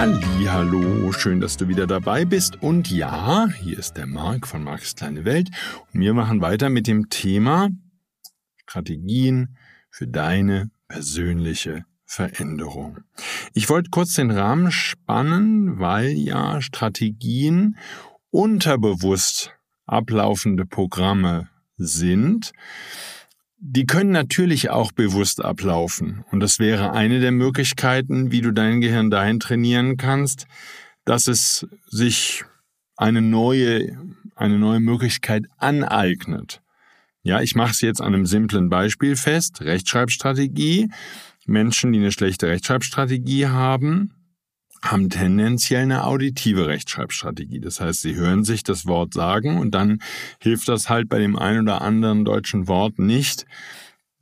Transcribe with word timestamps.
Hallo, 0.00 1.10
schön, 1.10 1.40
dass 1.40 1.56
du 1.56 1.66
wieder 1.66 1.88
dabei 1.88 2.24
bist. 2.24 2.62
Und 2.62 2.88
ja, 2.88 3.48
hier 3.48 3.76
ist 3.76 3.94
der 3.94 4.06
Marc 4.06 4.46
von 4.46 4.62
Marks 4.62 4.94
kleine 4.94 5.24
Welt. 5.24 5.50
Und 5.92 6.00
wir 6.00 6.14
machen 6.14 6.40
weiter 6.40 6.68
mit 6.68 6.86
dem 6.86 7.10
Thema 7.10 7.70
Strategien 8.58 9.56
für 9.90 10.06
deine 10.06 10.70
persönliche 10.86 11.84
Veränderung. 12.04 12.98
Ich 13.54 13.68
wollte 13.68 13.90
kurz 13.90 14.14
den 14.14 14.30
Rahmen 14.30 14.70
spannen, 14.70 15.80
weil 15.80 16.10
ja 16.10 16.62
Strategien 16.62 17.76
unterbewusst 18.30 19.52
ablaufende 19.84 20.64
Programme 20.64 21.48
sind. 21.76 22.52
Die 23.60 23.86
können 23.86 24.10
natürlich 24.10 24.70
auch 24.70 24.92
bewusst 24.92 25.44
ablaufen. 25.44 26.24
Und 26.30 26.40
das 26.40 26.60
wäre 26.60 26.92
eine 26.92 27.18
der 27.18 27.32
Möglichkeiten, 27.32 28.30
wie 28.30 28.40
du 28.40 28.52
dein 28.52 28.80
Gehirn 28.80 29.10
dahin 29.10 29.40
trainieren 29.40 29.96
kannst, 29.96 30.46
dass 31.04 31.26
es 31.26 31.66
sich 31.86 32.44
eine 32.96 33.20
neue, 33.20 33.96
eine 34.36 34.58
neue 34.58 34.80
Möglichkeit 34.80 35.46
aneignet. 35.56 36.62
Ja, 37.22 37.40
ich 37.40 37.56
mache 37.56 37.72
es 37.72 37.80
jetzt 37.80 38.00
an 38.00 38.14
einem 38.14 38.26
simplen 38.26 38.68
Beispiel 38.68 39.16
fest. 39.16 39.60
Rechtschreibstrategie. 39.60 40.90
Menschen, 41.46 41.92
die 41.92 41.98
eine 41.98 42.12
schlechte 42.12 42.46
Rechtschreibstrategie 42.46 43.46
haben, 43.46 44.14
haben 44.82 45.10
tendenziell 45.10 45.82
eine 45.82 46.04
auditive 46.04 46.66
Rechtschreibstrategie. 46.66 47.60
Das 47.60 47.80
heißt, 47.80 48.02
sie 48.02 48.14
hören 48.14 48.44
sich 48.44 48.62
das 48.62 48.86
Wort 48.86 49.12
sagen 49.14 49.58
und 49.58 49.72
dann 49.72 50.00
hilft 50.40 50.68
das 50.68 50.88
halt 50.88 51.08
bei 51.08 51.18
dem 51.18 51.36
einen 51.36 51.62
oder 51.62 51.82
anderen 51.82 52.24
deutschen 52.24 52.68
Wort 52.68 52.98
nicht, 52.98 53.46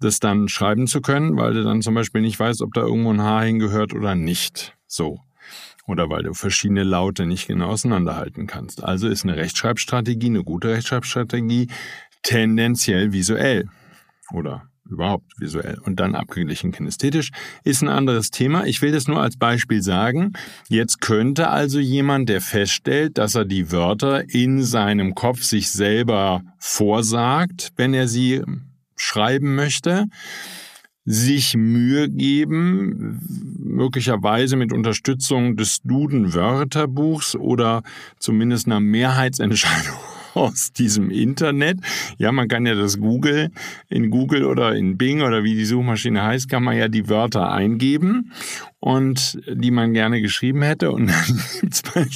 das 0.01 0.21
dann 0.21 0.49
schreiben 0.49 0.87
zu 0.87 1.01
können, 1.01 1.37
weil 1.37 1.55
du 1.55 1.63
dann 1.63 1.83
zum 1.83 1.95
Beispiel 1.95 2.21
nicht 2.21 2.39
weißt, 2.39 2.63
ob 2.63 2.75
da 2.75 2.83
irgendwo 2.83 3.13
ein 3.13 3.23
H 3.23 3.43
hingehört 3.43 3.95
oder 3.95 4.15
nicht. 4.15 4.77
So. 4.87 5.21
Oder 5.87 6.11
weil 6.11 6.25
du 6.25 6.35
verschiedene 6.35 6.83
Laute 6.83 7.27
nicht 7.27 7.47
genau 7.47 7.69
auseinanderhalten 7.69 8.47
kannst. 8.47 8.83
Also 8.83 9.09
ist 9.09 9.25
eine 9.25 9.37
Rechtschreibstrategie, 9.37 10.27
eine 10.27 10.43
gute 10.43 10.69
Rechtschreibstrategie 10.69 11.69
tendenziell 12.23 13.13
visuell. 13.13 13.69
Oder 14.33 14.69
überhaupt 14.89 15.33
visuell 15.39 15.79
und 15.85 16.01
dann 16.01 16.15
abgeglichen 16.15 16.73
kinesthetisch, 16.73 17.31
ist 17.65 17.83
ein 17.83 17.89
anderes 17.89 18.31
Thema. 18.31 18.67
Ich 18.67 18.83
will 18.83 18.93
das 18.93 19.09
nur 19.09 19.21
als 19.21 19.37
Beispiel 19.37 19.83
sagen. 19.83 20.33
Jetzt 20.69 21.01
könnte 21.01 21.49
also 21.49 21.79
jemand, 21.79 22.29
der 22.29 22.41
feststellt, 22.41 23.19
dass 23.19 23.35
er 23.35 23.45
die 23.45 23.73
Wörter 23.73 24.29
in 24.29 24.63
seinem 24.63 25.15
Kopf 25.15 25.43
sich 25.43 25.71
selber 25.71 26.43
vorsagt, 26.59 27.73
wenn 27.77 27.95
er 27.95 28.09
sie 28.09 28.43
schreiben 28.97 29.55
möchte, 29.55 30.07
sich 31.05 31.55
Mühe 31.55 32.09
geben, 32.09 33.21
möglicherweise 33.59 34.57
mit 34.57 34.73
Unterstützung 34.73 35.57
des 35.57 35.81
Duden-Wörterbuchs 35.83 37.37
oder 37.37 37.83
zumindest 38.19 38.67
einer 38.67 38.81
Mehrheitsentscheidung 38.81 39.97
aus 40.37 40.73
diesem 40.73 41.11
Internet. 41.11 41.79
Ja, 42.19 42.31
man 42.31 42.49
kann 42.49 42.67
ja 42.67 42.75
das 42.75 43.01
Google, 43.01 43.51
in 43.89 44.11
Google 44.11 44.45
oder 44.45 44.75
in 44.75 44.99
Bing 44.99 45.23
oder 45.23 45.43
wie 45.45 45.55
die 45.55 45.65
Suchmaschine 45.65 46.23
heißt, 46.23 46.49
kann 46.49 46.63
man 46.63 46.77
ja 46.77 46.89
die 46.89 47.09
Wörter 47.09 47.51
eingeben 47.51 48.33
und 48.79 49.41
die 49.49 49.71
man 49.71 49.95
gerne 49.95 50.21
geschrieben 50.21 50.63
hätte. 50.63 50.93
Und 50.93 51.07
dann 51.11 51.41
gibt's 51.61 51.83
bei, 51.83 52.07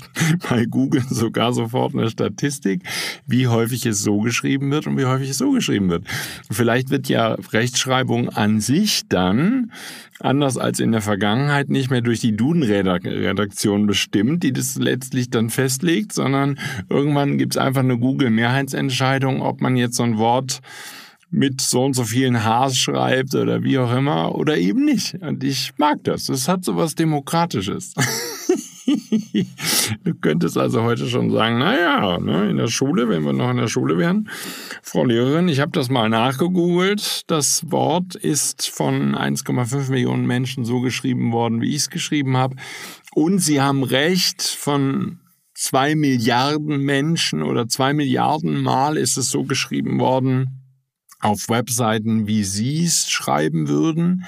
bei 0.49 0.65
Google 0.67 1.03
sogar 1.09 1.53
sofort 1.53 1.95
eine 1.95 2.11
Statistik, 2.11 2.83
wie 3.27 3.49
häufig 3.49 3.87
es 3.87 4.03
so 4.03 4.19
geschrieben 4.21 4.71
wird 4.71 4.87
und 4.87 4.99
wie 4.99 5.07
häufig 5.07 5.31
es 5.31 5.39
so 5.39 5.53
geschrieben 5.53 5.89
wird. 5.89 6.05
Vielleicht 6.51 6.91
wird 6.91 7.09
ja 7.09 7.37
Rechtschreibung 7.53 8.29
an 8.29 8.61
sich 8.61 9.03
dann 9.09 9.73
anders 10.21 10.57
als 10.57 10.81
in 10.81 10.93
der 10.93 11.01
Vergangenheit 11.01 11.69
nicht 11.69 11.91
mehr 11.91 12.01
durch 12.01 12.21
die 12.21 12.37
Duden-Redaktion 12.37 13.87
bestimmt, 13.87 14.43
die 14.43 14.53
das 14.53 14.77
letztlich 14.77 15.31
dann 15.31 15.51
festlegt, 15.51 16.13
sondern 16.13 16.59
irgendwann 16.89 17.39
gibt's 17.39 17.57
einfach 17.57 17.81
eine 17.83 17.99
Google-Mehrheitsentscheidung, 17.99 19.43
ob 19.43 19.61
man 19.61 19.77
jetzt 19.77 19.97
so 19.97 20.03
ein 20.03 20.19
Wort 20.19 20.61
mit 21.31 21.61
so 21.61 21.85
und 21.85 21.95
so 21.95 22.05
vielen 22.05 22.45
Hs 22.45 22.77
schreibt 22.77 23.35
oder 23.35 23.63
wie 23.63 23.79
auch 23.79 23.95
immer 23.95 24.35
oder 24.35 24.59
eben 24.59 24.85
nicht. 24.85 25.15
Und 25.21 25.45
ich 25.45 25.73
mag 25.77 26.03
das. 26.03 26.27
Das 26.27 26.49
hat 26.49 26.65
so 26.65 26.77
was 26.77 26.95
Demokratisches. 26.95 27.95
du 30.05 30.15
könntest 30.15 30.57
also 30.57 30.83
heute 30.83 31.09
schon 31.09 31.31
sagen, 31.31 31.59
naja, 31.59 32.19
ne, 32.19 32.51
in 32.51 32.57
der 32.57 32.69
Schule, 32.69 33.09
wenn 33.09 33.25
wir 33.25 33.33
noch 33.33 33.51
in 33.51 33.57
der 33.57 33.69
Schule 33.69 33.99
wären, 33.99 34.29
Frau 34.83 35.05
Lehrerin, 35.05 35.49
ich 35.49 35.61
habe 35.61 35.73
das 35.73 35.91
mal 35.91 36.09
nachgegoogelt. 36.09 37.31
Das 37.31 37.71
Wort 37.71 38.15
ist 38.15 38.69
von 38.69 39.15
1,5 39.15 39.91
Millionen 39.91 40.27
Menschen 40.27 40.65
so 40.65 40.81
geschrieben 40.81 41.33
worden, 41.33 41.61
wie 41.61 41.71
ich 41.71 41.77
es 41.77 41.91
geschrieben 41.91 42.37
habe. 42.37 42.57
Und 43.13 43.39
Sie 43.39 43.61
haben 43.61 43.83
recht, 43.83 44.43
von 44.43 45.21
zwei 45.55 45.95
Milliarden 45.95 46.83
Menschen 46.83 47.43
oder 47.43 47.69
zwei 47.69 47.93
Milliarden 47.93 48.63
Mal 48.63 48.97
ist 48.97 49.17
es 49.17 49.31
so 49.31 49.45
geschrieben 49.45 50.01
worden, 50.01 50.61
auf 51.21 51.49
Webseiten, 51.49 52.27
wie 52.27 52.45
Sie 52.45 52.85
es 52.85 53.11
schreiben 53.11 53.69
würden. 53.69 54.25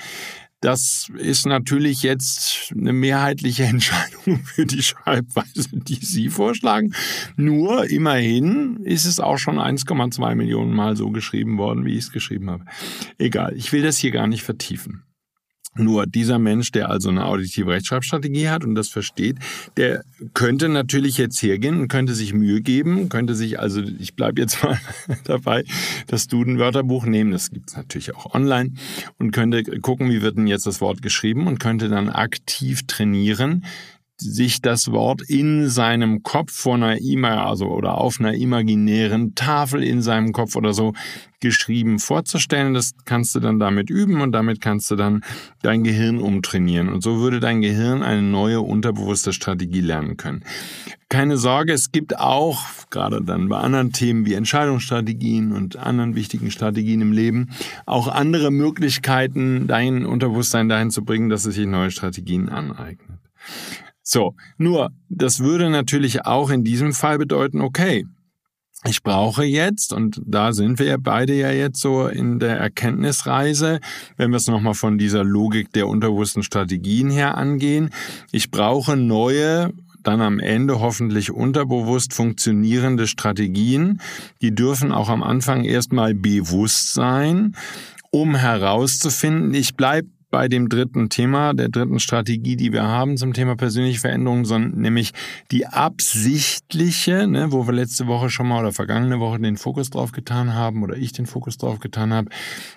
Das 0.63 1.11
ist 1.19 1.45
natürlich 1.45 2.05
jetzt 2.05 2.73
eine 2.73 2.93
mehrheitliche 2.93 3.65
Entscheidung 3.65 4.45
für 4.45 4.65
die 4.65 4.83
Schreibweise, 4.83 5.69
die 5.73 5.97
Sie 5.97 6.31
vorschlagen. 6.31 6.95
Nur 7.37 7.91
immerhin 7.91 8.77
ist 8.85 9.05
es 9.05 9.19
auch 9.19 9.39
schon 9.39 9.59
1,2 9.59 10.37
Millionen 10.37 10.73
Mal 10.73 10.97
so 10.97 11.11
geschrieben 11.11 11.59
worden, 11.59 11.85
wie 11.85 11.95
ich 11.95 12.05
es 12.05 12.13
geschrieben 12.13 12.49
habe. 12.49 12.65
Egal, 13.19 13.55
ich 13.57 13.73
will 13.73 13.83
das 13.83 13.99
hier 13.99 14.13
gar 14.13 14.29
nicht 14.29 14.45
vertiefen. 14.45 15.03
Nur 15.75 16.07
dieser 16.07 16.39
Mensch, 16.39 16.71
der 16.71 16.91
also 16.91 17.09
eine 17.09 17.25
auditive 17.25 17.71
Rechtschreibstrategie 17.71 18.51
hat 18.51 18.63
und 18.63 18.75
das 18.75 18.89
versteht, 18.89 19.39
der 19.79 20.05
könnte 20.35 20.69
natürlich 20.69 21.17
jetzt 21.17 21.43
hergehen 21.43 21.81
und 21.81 21.89
könnte 21.89 22.15
sich 22.15 22.35
Mühe 22.35 22.61
geben, 22.61 23.09
könnte 23.09 23.35
sich 23.35 23.59
also, 23.59 23.81
ich 23.81 24.15
bleibe 24.15 24.43
jetzt 24.43 24.63
mal 24.63 24.79
dabei, 25.25 25.65
das 26.09 26.27
Duden-Wörterbuch 26.27 27.07
nehmen, 27.07 27.33
das 27.33 27.51
gibt's 27.51 27.75
natürlich 27.75 28.15
auch 28.15 28.35
online, 28.35 28.73
und 29.19 29.31
könnte 29.31 29.63
gucken, 29.81 30.11
wie 30.11 30.21
wird 30.21 30.37
denn 30.37 30.47
jetzt 30.47 30.67
das 30.67 30.83
Wort 30.83 31.01
geschrieben 31.01 31.47
und 31.47 31.59
könnte 31.59 31.89
dann 31.89 32.11
aktiv 32.11 32.87
trainieren, 32.87 33.65
sich 34.23 34.61
das 34.61 34.91
Wort 34.91 35.23
in 35.23 35.69
seinem 35.69 36.23
Kopf 36.23 36.53
vor 36.53 36.75
einer 36.75 37.01
E-Mail, 37.01 37.39
also 37.39 37.67
oder 37.67 37.99
auf 37.99 38.21
einer 38.21 38.35
imaginären 38.35 39.35
Tafel 39.35 39.83
in 39.83 40.03
seinem 40.03 40.33
Kopf 40.33 40.57
oder 40.57 40.73
so 40.73 40.93
geschrieben 41.43 41.99
vorzustellen. 41.99 42.73
Das 42.73 42.93
kannst 43.05 43.35
du 43.35 43.41
dann 43.41 43.59
damit 43.59 43.91
üben 43.91 44.23
und 44.23 44.33
damit 44.33 44.63
kannst 44.63 44.91
du 44.91 44.97
dann 44.97 45.23
dein 45.61 45.85
Gehirn 45.85 46.19
umtrainieren. 46.19 46.89
Und 46.89 47.03
so 47.03 47.19
würde 47.19 47.41
dein 47.41 47.61
Gehirn 47.61 48.03
eine 48.03 48.23
neue 48.23 48.63
unterbewusste 48.63 49.35
Strategie 49.35 49.81
lernen 49.81 50.17
können. 50.17 50.45
Keine 51.11 51.37
Sorge, 51.37 51.75
es 51.75 51.93
gibt 51.93 52.19
auch, 52.19 52.63
gerade 52.89 53.23
dann 53.23 53.51
bei 53.51 53.59
anderen 53.59 53.93
Themen 53.93 54.25
wie 54.25 54.33
Entscheidungsstrategien 54.33 55.53
und 55.53 55.77
anderen 55.77 56.15
wichtigen 56.15 56.51
Strategien 56.51 57.03
im 57.03 57.13
Leben, 57.13 57.51
auch 57.85 58.09
andere 58.09 58.51
Möglichkeiten, 58.51 59.67
dein 59.67 60.07
Unterbewusstsein 60.07 60.71
dahin 60.71 60.91
zu 60.91 61.05
bringen, 61.05 61.29
dass 61.29 61.45
es 61.45 61.57
sich 61.57 61.67
neue 61.67 61.91
Strategien 61.91 62.49
aneignet. 62.49 63.19
So, 64.03 64.35
nur, 64.59 64.91
das 65.09 65.41
würde 65.41 65.71
natürlich 65.71 66.27
auch 66.27 66.51
in 66.51 66.65
diesem 66.65 66.93
Fall 66.93 67.19
bedeuten, 67.19 67.61
okay, 67.61 68.05
ich 68.85 69.05
brauche 69.05 69.45
jetzt, 69.45 69.93
und 69.93 70.21
da 70.27 70.53
sind 70.53 70.81
wir 70.81 70.87
ja 70.87 70.97
beide 70.99 71.35
ja 71.35 71.53
jetzt 71.53 71.81
so 71.81 72.09
in 72.09 72.41
der 72.41 72.59
Erkenntnisreise, 72.59 73.79
wenn 74.17 74.31
wir 74.31 74.39
es 74.39 74.49
nochmal 74.49 74.75
von 74.75 74.99
dieser 74.99 75.23
Logik 75.23 75.73
der 75.73 75.87
unterbewussten 75.87 76.43
Strategien 76.43 77.09
her 77.09 77.37
angehen, 77.39 77.91
ich 78.33 78.51
brauche 78.51 78.97
neue 78.97 79.73
dann 80.03 80.21
am 80.21 80.41
Ende 80.41 80.81
hoffentlich 80.81 81.31
unterbewusst 81.31 82.13
funktionierende 82.13 83.07
Strategien. 83.07 84.01
Die 84.41 84.53
dürfen 84.53 84.91
auch 84.91 85.09
am 85.09 85.23
Anfang 85.23 85.63
erstmal 85.63 86.13
bewusst 86.13 86.93
sein, 86.93 87.55
um 88.11 88.35
herauszufinden, 88.35 89.55
ich 89.55 89.77
bleibe 89.77 90.09
bei 90.33 90.49
dem 90.49 90.71
dritten 90.71 91.11
Thema, 91.11 91.53
der 91.53 91.69
dritten 91.69 92.01
Strategie, 92.01 92.57
die 92.57 92.73
wir 92.73 92.85
haben 92.85 93.19
zum 93.19 93.35
Thema 93.35 93.55
persönliche 93.55 94.01
Veränderung, 94.01 94.47
sondern 94.47 94.81
nämlich 94.81 95.13
die 95.51 95.67
absichtliche, 95.67 97.29
ne, 97.29 97.53
wo 97.53 97.67
wir 97.67 97.75
letzte 97.75 98.07
Woche 98.07 98.31
schon 98.31 98.49
mal 98.49 98.61
oder 98.61 98.73
vergangene 98.73 99.21
Woche 99.21 99.39
den 99.39 99.59
Fokus 99.59 99.91
drauf 99.91 100.11
getan 100.11 100.55
haben 100.55 100.83
oder 100.83 100.97
ich 100.97 101.13
den 101.13 101.27
Fokus 101.27 101.59
drauf 101.59 101.81
getan 101.81 102.15
habe, 102.15 102.31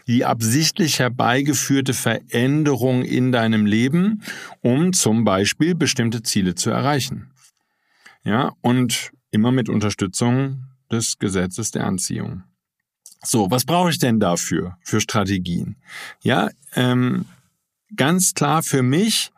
die 0.06 0.25
absichtlich 0.25 1.00
herbeigeführte 1.00 1.94
Veränderung 1.94 3.04
in 3.04 3.31
deinem 3.31 3.66
Leben, 3.66 4.22
um 4.62 4.92
zum 4.92 5.24
Beispiel 5.24 5.75
bestimmte 5.75 6.24
Ziele 6.24 6.56
zu 6.56 6.72
erreichen. 6.72 7.31
Ja, 8.25 8.52
und 8.62 9.12
immer 9.31 9.54
mit 9.54 9.69
Unterstützung 9.69 10.66
des 10.92 11.19
Gesetzes 11.19 11.72
der 11.72 11.88
Anziehung. 11.88 12.44
So, 13.24 13.50
was 13.50 13.63
brauche 13.63 13.92
ich 13.92 13.98
denn 13.98 14.19
dafür, 14.19 14.78
für 14.84 15.00
Strategien? 15.00 15.78
Ja, 16.22 16.50
ähm, 16.75 17.25
ganz 17.95 18.33
klar 18.33 18.63
für 18.63 18.83
mich, 18.83 19.31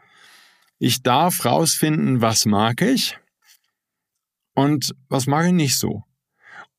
ich 0.79 1.01
darf 1.01 1.45
rausfinden, 1.45 2.21
was 2.21 2.45
mag 2.45 2.81
ich 2.81 3.17
und 4.53 4.93
was 5.09 5.27
mag 5.27 5.47
ich 5.47 5.53
nicht 5.53 5.77
so. 5.77 6.03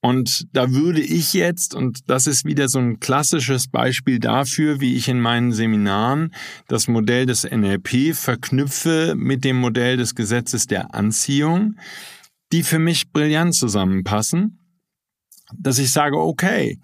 Und 0.00 0.46
da 0.52 0.72
würde 0.72 1.00
ich 1.00 1.32
jetzt, 1.32 1.74
und 1.74 2.08
das 2.08 2.28
ist 2.28 2.44
wieder 2.44 2.68
so 2.68 2.78
ein 2.78 3.00
klassisches 3.00 3.68
Beispiel 3.68 4.20
dafür, 4.20 4.80
wie 4.80 4.94
ich 4.94 5.08
in 5.08 5.20
meinen 5.20 5.52
Seminaren 5.52 6.32
das 6.68 6.86
Modell 6.86 7.26
des 7.26 7.42
NLP 7.42 8.14
verknüpfe 8.14 9.14
mit 9.16 9.44
dem 9.44 9.56
Modell 9.56 9.96
des 9.96 10.14
Gesetzes 10.14 10.68
der 10.68 10.94
Anziehung, 10.94 11.74
die 12.52 12.62
für 12.62 12.78
mich 12.78 13.10
brillant 13.10 13.56
zusammenpassen, 13.56 14.60
dass 15.56 15.78
ich 15.78 15.90
sage, 15.90 16.16
okay, 16.16 16.78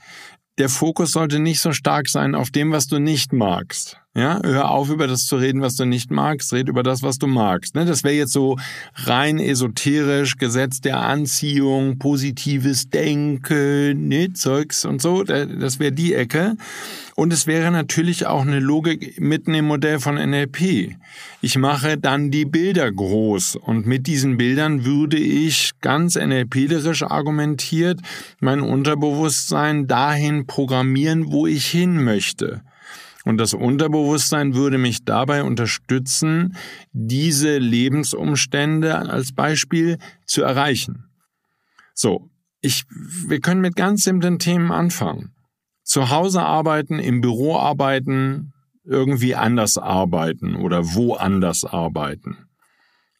der 0.58 0.68
Fokus 0.68 1.12
sollte 1.12 1.38
nicht 1.38 1.60
so 1.60 1.72
stark 1.72 2.08
sein 2.08 2.34
auf 2.34 2.50
dem, 2.50 2.72
was 2.72 2.88
du 2.88 2.98
nicht 2.98 3.32
magst. 3.32 4.00
Ja, 4.16 4.38
hör 4.44 4.70
auf, 4.70 4.90
über 4.90 5.08
das 5.08 5.26
zu 5.26 5.34
reden, 5.34 5.60
was 5.60 5.74
du 5.74 5.86
nicht 5.86 6.12
magst, 6.12 6.52
red 6.52 6.68
über 6.68 6.84
das, 6.84 7.02
was 7.02 7.18
du 7.18 7.26
magst. 7.26 7.74
Ne? 7.74 7.84
Das 7.84 8.04
wäre 8.04 8.14
jetzt 8.14 8.32
so 8.32 8.56
rein 8.94 9.40
esoterisch, 9.40 10.36
Gesetz 10.36 10.80
der 10.80 11.00
Anziehung, 11.00 11.98
positives 11.98 12.88
Denken, 12.90 14.06
ne, 14.06 14.32
Zeugs 14.32 14.84
und 14.84 15.02
so. 15.02 15.24
Das 15.24 15.80
wäre 15.80 15.90
die 15.90 16.14
Ecke. 16.14 16.56
Und 17.16 17.32
es 17.32 17.48
wäre 17.48 17.72
natürlich 17.72 18.26
auch 18.26 18.42
eine 18.42 18.60
Logik 18.60 19.20
mitten 19.20 19.52
im 19.52 19.66
Modell 19.66 19.98
von 19.98 20.14
NLP. 20.14 20.94
Ich 21.42 21.58
mache 21.58 21.98
dann 21.98 22.30
die 22.30 22.44
Bilder 22.44 22.92
groß 22.92 23.56
und 23.56 23.84
mit 23.84 24.06
diesen 24.06 24.36
Bildern 24.36 24.84
würde 24.84 25.16
ich 25.16 25.72
ganz 25.80 26.14
NLPlerisch 26.14 27.02
argumentiert 27.02 27.98
mein 28.38 28.60
Unterbewusstsein 28.60 29.88
dahin 29.88 30.46
programmieren, 30.46 31.32
wo 31.32 31.48
ich 31.48 31.66
hin 31.66 32.04
möchte. 32.04 32.62
Und 33.24 33.38
das 33.38 33.54
Unterbewusstsein 33.54 34.54
würde 34.54 34.76
mich 34.76 35.04
dabei 35.04 35.42
unterstützen, 35.42 36.56
diese 36.92 37.56
Lebensumstände 37.58 38.96
als 38.96 39.32
Beispiel 39.32 39.98
zu 40.26 40.42
erreichen. 40.42 41.06
So, 41.94 42.30
ich, 42.60 42.84
wir 43.26 43.40
können 43.40 43.62
mit 43.62 43.76
ganz 43.76 44.04
simplen 44.04 44.38
Themen 44.38 44.70
anfangen. 44.70 45.34
Zu 45.82 46.10
Hause 46.10 46.42
arbeiten, 46.42 46.98
im 46.98 47.20
Büro 47.20 47.56
arbeiten, 47.56 48.52
irgendwie 48.84 49.34
anders 49.34 49.78
arbeiten 49.78 50.56
oder 50.56 50.94
woanders 50.94 51.64
arbeiten. 51.64 52.36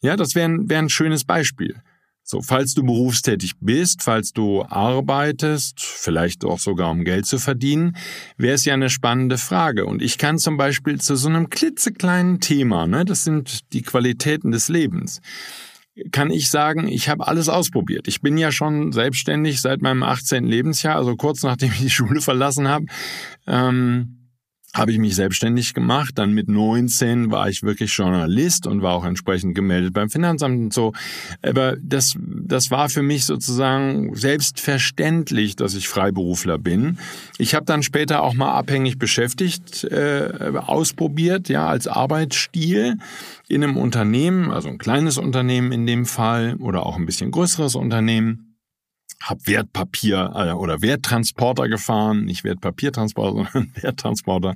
Ja, 0.01 0.15
das 0.15 0.35
wäre 0.35 0.69
wär 0.69 0.79
ein 0.79 0.89
schönes 0.89 1.23
Beispiel. 1.23 1.81
So, 2.27 2.41
falls 2.41 2.73
du 2.73 2.81
berufstätig 2.81 3.53
bist, 3.59 4.01
falls 4.01 4.33
du 4.33 4.63
arbeitest, 4.63 5.79
vielleicht 5.79 6.43
auch 6.43 6.57
sogar 6.57 6.89
um 6.89 7.03
Geld 7.03 7.27
zu 7.27 7.37
verdienen, 7.37 7.95
wäre 8.35 8.55
es 8.55 8.65
ja 8.65 8.73
eine 8.73 8.89
spannende 8.89 9.37
Frage. 9.37 9.85
Und 9.85 10.01
ich 10.01 10.17
kann 10.17 10.39
zum 10.39 10.57
Beispiel 10.57 10.99
zu 10.99 11.17
so 11.17 11.29
einem 11.29 11.51
klitzekleinen 11.51 12.39
Thema, 12.39 12.87
ne, 12.87 13.05
das 13.05 13.25
sind 13.25 13.71
die 13.73 13.83
Qualitäten 13.83 14.49
des 14.49 14.69
Lebens, 14.69 15.21
kann 16.11 16.31
ich 16.31 16.49
sagen, 16.49 16.87
ich 16.87 17.09
habe 17.09 17.27
alles 17.27 17.47
ausprobiert. 17.47 18.07
Ich 18.07 18.21
bin 18.21 18.39
ja 18.39 18.51
schon 18.51 18.91
selbstständig 18.91 19.61
seit 19.61 19.83
meinem 19.83 20.01
18. 20.01 20.45
Lebensjahr, 20.45 20.95
also 20.95 21.15
kurz 21.15 21.43
nachdem 21.43 21.71
ich 21.73 21.79
die 21.79 21.89
Schule 21.91 22.21
verlassen 22.21 22.67
habe. 22.67 22.87
Ähm, 23.45 24.24
habe 24.75 24.91
ich 24.91 24.99
mich 24.99 25.15
selbstständig 25.15 25.73
gemacht. 25.73 26.11
Dann 26.15 26.33
mit 26.33 26.49
19 26.49 27.31
war 27.31 27.49
ich 27.49 27.63
wirklich 27.63 27.95
Journalist 27.95 28.67
und 28.67 28.81
war 28.81 28.93
auch 28.93 29.05
entsprechend 29.05 29.55
gemeldet 29.55 29.93
beim 29.93 30.09
Finanzamt 30.09 30.59
und 30.59 30.73
so. 30.73 30.91
Aber 31.41 31.77
das, 31.81 32.15
das 32.19 32.71
war 32.71 32.89
für 32.89 33.01
mich 33.01 33.23
sozusagen 33.25 34.13
selbstverständlich, 34.15 35.55
dass 35.55 35.75
ich 35.75 35.87
Freiberufler 35.87 36.57
bin. 36.57 36.97
Ich 37.37 37.55
habe 37.55 37.65
dann 37.65 37.83
später 37.83 38.21
auch 38.21 38.33
mal 38.33 38.51
abhängig 38.51 38.99
beschäftigt, 38.99 39.85
äh, 39.85 40.51
ausprobiert, 40.55 41.47
ja, 41.47 41.67
als 41.67 41.87
Arbeitsstil 41.87 42.97
in 43.47 43.63
einem 43.63 43.77
Unternehmen, 43.77 44.51
also 44.51 44.67
ein 44.67 44.77
kleines 44.77 45.17
Unternehmen 45.17 45.71
in 45.71 45.87
dem 45.87 46.05
Fall 46.05 46.55
oder 46.59 46.85
auch 46.85 46.97
ein 46.97 47.05
bisschen 47.05 47.31
größeres 47.31 47.75
Unternehmen 47.75 48.44
habe 49.21 49.39
Wertpapier 49.45 50.31
äh, 50.35 50.51
oder 50.51 50.81
Werttransporter 50.81 51.67
gefahren, 51.67 52.25
nicht 52.25 52.43
Wertpapiertransporter, 52.43 53.49
sondern 53.53 53.71
Werttransporter. 53.75 54.55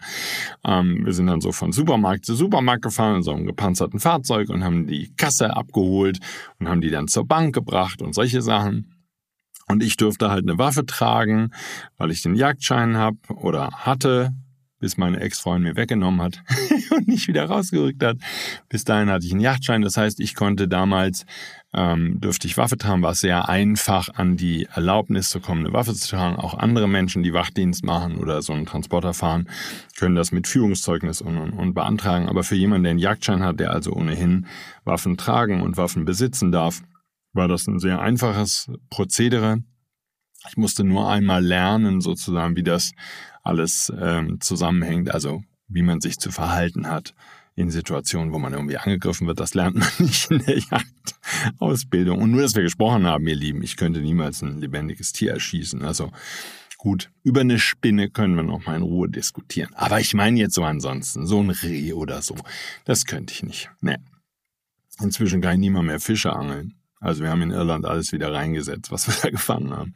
Ähm, 0.66 1.06
wir 1.06 1.14
sind 1.14 1.28
dann 1.28 1.42
so 1.42 1.52
von 1.52 1.72
Supermarkt 1.72 2.26
zu 2.26 2.36
Supermarkt 2.36 2.84
gefahren 2.84 3.18
in 3.18 3.24
so 3.24 3.32
einem 3.32 3.46
gepanzerten 3.46 4.00
Fahrzeug 4.00 4.50
und 4.50 4.64
haben 4.64 4.88
die 4.88 5.14
Kasse 5.16 5.56
abgeholt 5.56 6.20
und 6.60 6.70
haben 6.70 6.82
die 6.82 6.92
dann 6.92 7.08
zur 7.08 7.26
Bank 7.26 7.54
gebracht 7.56 8.02
und 8.02 8.14
solche 8.14 8.42
Sachen. 8.42 8.96
Und 9.68 9.84
ich 9.84 9.98
durfte 9.98 10.32
halt 10.32 10.48
eine 10.48 10.58
Waffe 10.58 10.86
tragen, 10.86 11.52
weil 11.98 12.10
ich 12.10 12.24
den 12.24 12.36
Jagdschein 12.36 12.98
habe 12.98 13.18
oder 13.36 13.70
hatte, 13.72 14.32
bis 14.80 14.98
meine 14.98 15.20
Ex-Freundin 15.20 15.74
mir 15.74 15.76
weggenommen 15.76 16.22
hat 16.22 16.42
und 16.92 17.08
nicht 17.08 17.28
wieder 17.28 17.46
rausgerückt 17.46 18.04
hat. 18.04 18.18
Bis 18.70 18.84
dahin 18.84 19.10
hatte 19.10 19.26
ich 19.26 19.32
einen 19.32 19.42
Yachtschein. 19.42 19.82
Das 19.82 19.98
heißt, 19.98 20.20
ich 20.20 20.36
konnte 20.36 20.68
damals, 20.68 21.26
ähm, 21.74 22.19
dürfte 22.19 22.48
ich 22.48 22.57
Waffe 22.57 22.77
tragen, 22.77 23.04
war 23.04 23.12
es 23.12 23.19
sehr 23.19 23.48
einfach, 23.48 24.10
an 24.16 24.38
die 24.38 24.66
Erlaubnis 24.74 25.30
zu 25.30 25.39
kommen, 25.39 25.66
eine 25.66 25.74
Waffe 25.74 25.94
zu 25.94 26.10
tragen. 26.10 26.36
Auch 26.38 26.56
andere 26.56 26.88
Menschen, 26.88 27.21
die 27.21 27.33
Wachdienst 27.33 27.83
machen 27.83 28.18
oder 28.18 28.42
so 28.42 28.54
einen 28.54 28.66
Transporter 28.66 29.13
fahren, 29.13 29.48
können 29.98 30.16
das 30.16 30.31
mit 30.31 30.48
Führungszeugnis 30.48 31.21
und, 31.21 31.38
und, 31.38 31.54
und 31.54 31.74
beantragen. 31.74 32.27
Aber 32.27 32.44
für 32.44 32.56
jemanden, 32.56 32.83
der 32.83 32.92
einen 32.92 33.00
Jagdschein 33.00 33.44
hat, 33.44 33.60
der 33.60 33.71
also 33.71 33.94
ohnehin 33.94 34.48
Waffen 34.83 35.18
tragen 35.18 35.62
und 35.62 35.77
Waffen 35.77 36.06
besitzen 36.06 36.51
darf, 36.51 36.81
war 37.33 37.48
das 37.48 37.68
ein 37.68 37.80
sehr 37.80 38.01
einfaches 38.01 38.71
Prozedere. 38.89 39.63
Ich 40.50 40.57
musste 40.57 40.83
nur 40.83 41.10
einmal 41.10 41.44
lernen, 41.44 42.02
sozusagen, 42.02 42.56
wie 42.56 42.64
das 42.64 42.94
alles 43.44 43.94
ähm, 43.99 44.42
zusammenhängt, 44.42 45.14
also 45.14 45.44
wie 45.68 45.83
man 45.83 46.02
sich 46.02 46.18
zu 46.18 46.31
verhalten 46.31 46.90
hat 46.90 47.14
in 47.59 47.71
Situationen, 47.71 48.33
wo 48.33 48.39
man 48.39 48.54
irgendwie 48.54 48.78
angegriffen 48.78 49.28
wird. 49.28 49.39
Das 49.39 49.54
lernt 49.54 49.75
man 49.80 49.89
nicht 49.99 50.31
in 50.31 50.39
der 50.39 50.59
Jagdausbildung. 50.59 52.21
Und 52.21 52.31
nur, 52.31 52.42
dass 52.42 52.56
wir 52.56 52.63
gesprochen 52.63 53.06
haben, 53.06 53.28
ihr 53.28 53.35
Lieben, 53.35 53.61
ich 53.61 53.75
könnte 53.75 53.99
niemals 53.99 54.42
ein 54.42 54.59
lebendiges 54.59 55.11
Tier 55.11 55.33
erschießen. 55.33 55.83
Also 55.83 56.11
gut, 56.78 57.11
über 57.21 57.42
eine 57.42 57.59
Spinne 57.59 58.09
können 58.09 58.35
wir 58.35 58.44
noch 58.44 58.66
mal 58.66 58.78
in 58.78 58.81
Ruhe 58.81 59.09
diskutieren. 59.09 59.73
Aber 59.75 59.99
ich 59.99 60.13
meine 60.13 60.39
jetzt 60.39 60.56
so 60.56 60.63
ansonsten, 60.63 61.28
so 61.28 61.42
ein 61.42 61.49
Reh 61.49 61.92
oder 61.92 62.21
so, 62.21 62.35
das 62.85 63.06
könnte 63.06 63.33
ich 63.33 63.44
nicht. 63.44 63.69
Nee. 63.81 63.97
Inzwischen 65.01 65.42
kann 65.42 65.54
ich 65.54 65.59
niemand 65.59 65.87
mehr 65.87 65.99
Fische 65.99 66.33
angeln. 66.33 66.75
Also 67.01 67.23
wir 67.23 67.30
haben 67.30 67.42
in 67.42 67.51
Irland 67.51 67.85
alles 67.85 68.11
wieder 68.13 68.33
reingesetzt, 68.33 68.89
was 68.92 69.07
wir 69.07 69.16
da 69.21 69.30
gefangen 69.31 69.71
haben. 69.71 69.94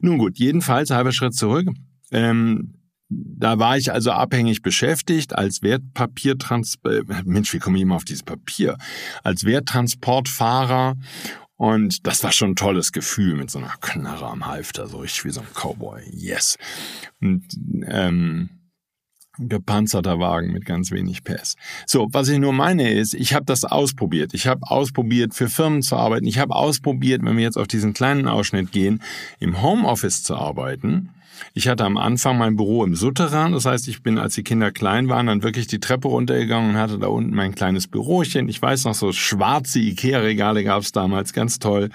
Nun 0.00 0.18
gut, 0.18 0.38
jedenfalls 0.38 0.90
halber 0.90 1.12
Schritt 1.12 1.34
zurück. 1.34 1.66
Ähm, 2.12 2.79
da 3.10 3.58
war 3.58 3.76
ich 3.76 3.92
also 3.92 4.12
abhängig 4.12 4.62
beschäftigt 4.62 5.36
als 5.36 5.62
Wertpapiertransport, 5.62 7.26
Mensch, 7.26 7.52
wie 7.52 7.58
komme 7.58 7.76
ich 7.76 7.82
immer 7.82 7.96
auf 7.96 8.04
dieses 8.04 8.22
Papier? 8.22 8.78
Als 9.24 9.44
Werttransportfahrer 9.44 10.96
und 11.56 12.06
das 12.06 12.24
war 12.24 12.32
schon 12.32 12.52
ein 12.52 12.56
tolles 12.56 12.90
Gefühl 12.90 13.34
mit 13.34 13.50
so 13.50 13.58
einer 13.58 13.74
Knarre 13.80 14.28
am 14.28 14.46
Halfter, 14.46 14.86
so 14.86 14.98
richtig 14.98 15.26
wie 15.26 15.30
so 15.30 15.40
ein 15.40 15.46
Cowboy. 15.52 16.00
Yes. 16.10 16.56
Und 17.20 17.44
ähm, 17.86 18.48
gepanzerter 19.38 20.18
Wagen 20.18 20.52
mit 20.52 20.64
ganz 20.64 20.90
wenig 20.90 21.22
PS. 21.22 21.56
So, 21.86 22.08
was 22.12 22.28
ich 22.28 22.38
nur 22.38 22.54
meine 22.54 22.90
ist, 22.92 23.12
ich 23.12 23.34
habe 23.34 23.44
das 23.44 23.64
ausprobiert. 23.64 24.32
Ich 24.32 24.46
habe 24.46 24.70
ausprobiert, 24.70 25.34
für 25.34 25.48
Firmen 25.48 25.82
zu 25.82 25.96
arbeiten. 25.96 26.26
Ich 26.26 26.38
habe 26.38 26.54
ausprobiert, 26.54 27.22
wenn 27.24 27.36
wir 27.36 27.44
jetzt 27.44 27.58
auf 27.58 27.68
diesen 27.68 27.92
kleinen 27.92 28.26
Ausschnitt 28.26 28.72
gehen, 28.72 29.02
im 29.38 29.60
Homeoffice 29.60 30.22
zu 30.22 30.36
arbeiten. 30.36 31.10
Ich 31.54 31.68
hatte 31.68 31.84
am 31.84 31.96
Anfang 31.96 32.38
mein 32.38 32.56
Büro 32.56 32.84
im 32.84 32.94
Souterrain, 32.94 33.52
das 33.52 33.64
heißt, 33.64 33.88
ich 33.88 34.02
bin, 34.02 34.18
als 34.18 34.34
die 34.34 34.42
Kinder 34.42 34.70
klein 34.70 35.08
waren, 35.08 35.26
dann 35.26 35.42
wirklich 35.42 35.66
die 35.66 35.80
Treppe 35.80 36.08
runtergegangen 36.08 36.70
und 36.70 36.76
hatte 36.76 36.98
da 36.98 37.08
unten 37.08 37.34
mein 37.34 37.54
kleines 37.54 37.88
Bürochen. 37.88 38.48
Ich 38.48 38.60
weiß 38.60 38.84
noch, 38.84 38.94
so 38.94 39.12
schwarze 39.12 39.80
Ikea-Regale 39.80 40.64
gab 40.64 40.82
es 40.82 40.92
damals, 40.92 41.32
ganz 41.32 41.58
toll. 41.58 41.90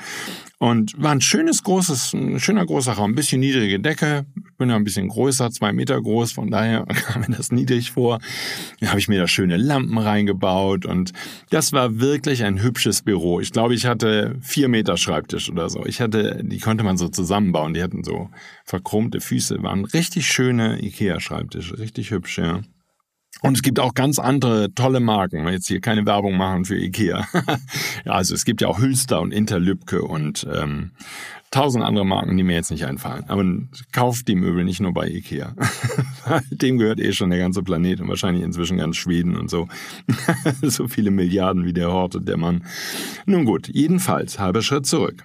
Und 0.57 0.93
war 1.01 1.11
ein 1.11 1.21
schönes, 1.21 1.63
großes, 1.63 2.13
ein 2.13 2.39
schöner 2.39 2.65
großer 2.65 2.93
Raum, 2.93 3.11
ein 3.11 3.15
bisschen 3.15 3.41
niedrige 3.41 3.79
Decke, 3.79 4.25
bin 4.57 4.69
ja 4.69 4.75
ein 4.75 4.85
bisschen 4.85 5.09
größer, 5.09 5.51
zwei 5.51 5.73
Meter 5.73 6.01
groß, 6.01 6.31
von 6.31 6.49
daher 6.49 6.85
kam 7.07 7.21
mir 7.21 7.35
das 7.35 7.51
niedrig 7.51 7.91
vor. 7.91 8.19
Dann 8.79 8.89
habe 8.89 8.99
ich 8.99 9.07
mir 9.07 9.19
da 9.19 9.27
schöne 9.27 9.57
Lampen 9.57 9.97
reingebaut 9.97 10.85
und 10.85 11.11
das 11.49 11.73
war 11.73 11.99
wirklich 11.99 12.43
ein 12.43 12.61
hübsches 12.61 13.01
Büro. 13.01 13.41
Ich 13.41 13.51
glaube, 13.51 13.75
ich 13.75 13.85
hatte 13.85 14.37
vier 14.41 14.69
Meter 14.69 14.95
Schreibtisch 14.95 15.49
oder 15.49 15.69
so. 15.69 15.85
Ich 15.85 15.99
hatte, 15.99 16.41
die 16.43 16.59
konnte 16.59 16.83
man 16.83 16.97
so 16.97 17.09
zusammenbauen. 17.09 17.73
Die 17.73 17.83
hatten 17.83 18.03
so 18.03 18.29
verchromte 18.63 19.19
Füße, 19.19 19.61
waren 19.61 19.85
richtig 19.85 20.27
schöne 20.27 20.81
Ikea-Schreibtische, 20.81 21.77
richtig 21.77 22.11
hübsch, 22.11 22.37
ja. 22.37 22.61
Und 23.41 23.57
es 23.57 23.61
gibt 23.61 23.79
auch 23.79 23.93
ganz 23.93 24.17
andere 24.17 24.73
tolle 24.73 24.99
Marken. 24.99 25.47
Jetzt 25.47 25.67
hier 25.67 25.81
keine 25.81 26.05
Werbung 26.05 26.37
machen 26.37 26.65
für 26.65 26.77
Ikea. 26.77 27.27
ja, 28.05 28.11
also 28.11 28.33
es 28.33 28.45
gibt 28.45 28.61
ja 28.61 28.67
auch 28.67 28.79
Hülster 28.79 29.21
und 29.21 29.31
Interlübke 29.31 30.01
und 30.01 30.47
ähm, 30.51 30.91
tausend 31.51 31.83
andere 31.83 32.05
Marken, 32.05 32.35
die 32.37 32.43
mir 32.43 32.55
jetzt 32.55 32.71
nicht 32.71 32.85
einfallen. 32.85 33.25
Aber 33.27 33.43
kauft 33.91 34.27
die 34.27 34.35
Möbel 34.35 34.63
nicht 34.63 34.81
nur 34.81 34.93
bei 34.93 35.07
Ikea. 35.07 35.55
Dem 36.49 36.77
gehört 36.77 36.99
eh 36.99 37.13
schon 37.13 37.29
der 37.29 37.39
ganze 37.39 37.63
Planet 37.63 38.01
und 38.01 38.07
wahrscheinlich 38.07 38.43
inzwischen 38.43 38.77
ganz 38.77 38.97
Schweden 38.97 39.37
und 39.37 39.49
so. 39.49 39.67
so 40.61 40.87
viele 40.87 41.11
Milliarden 41.11 41.65
wie 41.65 41.73
der 41.73 41.91
hortet 41.91 42.27
der 42.27 42.37
Mann. 42.37 42.65
Nun 43.25 43.45
gut, 43.45 43.69
jedenfalls 43.69 44.39
halber 44.39 44.61
Schritt 44.61 44.85
zurück. 44.85 45.23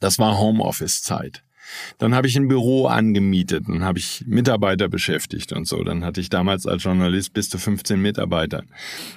Das 0.00 0.18
war 0.18 0.38
Homeoffice-Zeit. 0.38 1.44
Dann 1.98 2.14
habe 2.14 2.26
ich 2.26 2.36
ein 2.36 2.48
Büro 2.48 2.86
angemietet, 2.86 3.64
dann 3.68 3.84
habe 3.84 3.98
ich 3.98 4.24
Mitarbeiter 4.26 4.88
beschäftigt 4.88 5.52
und 5.52 5.66
so. 5.66 5.82
Dann 5.82 6.04
hatte 6.04 6.20
ich 6.20 6.30
damals 6.30 6.66
als 6.66 6.82
Journalist 6.84 7.32
bis 7.32 7.48
zu 7.50 7.58
15 7.58 8.00
Mitarbeiter. 8.00 8.64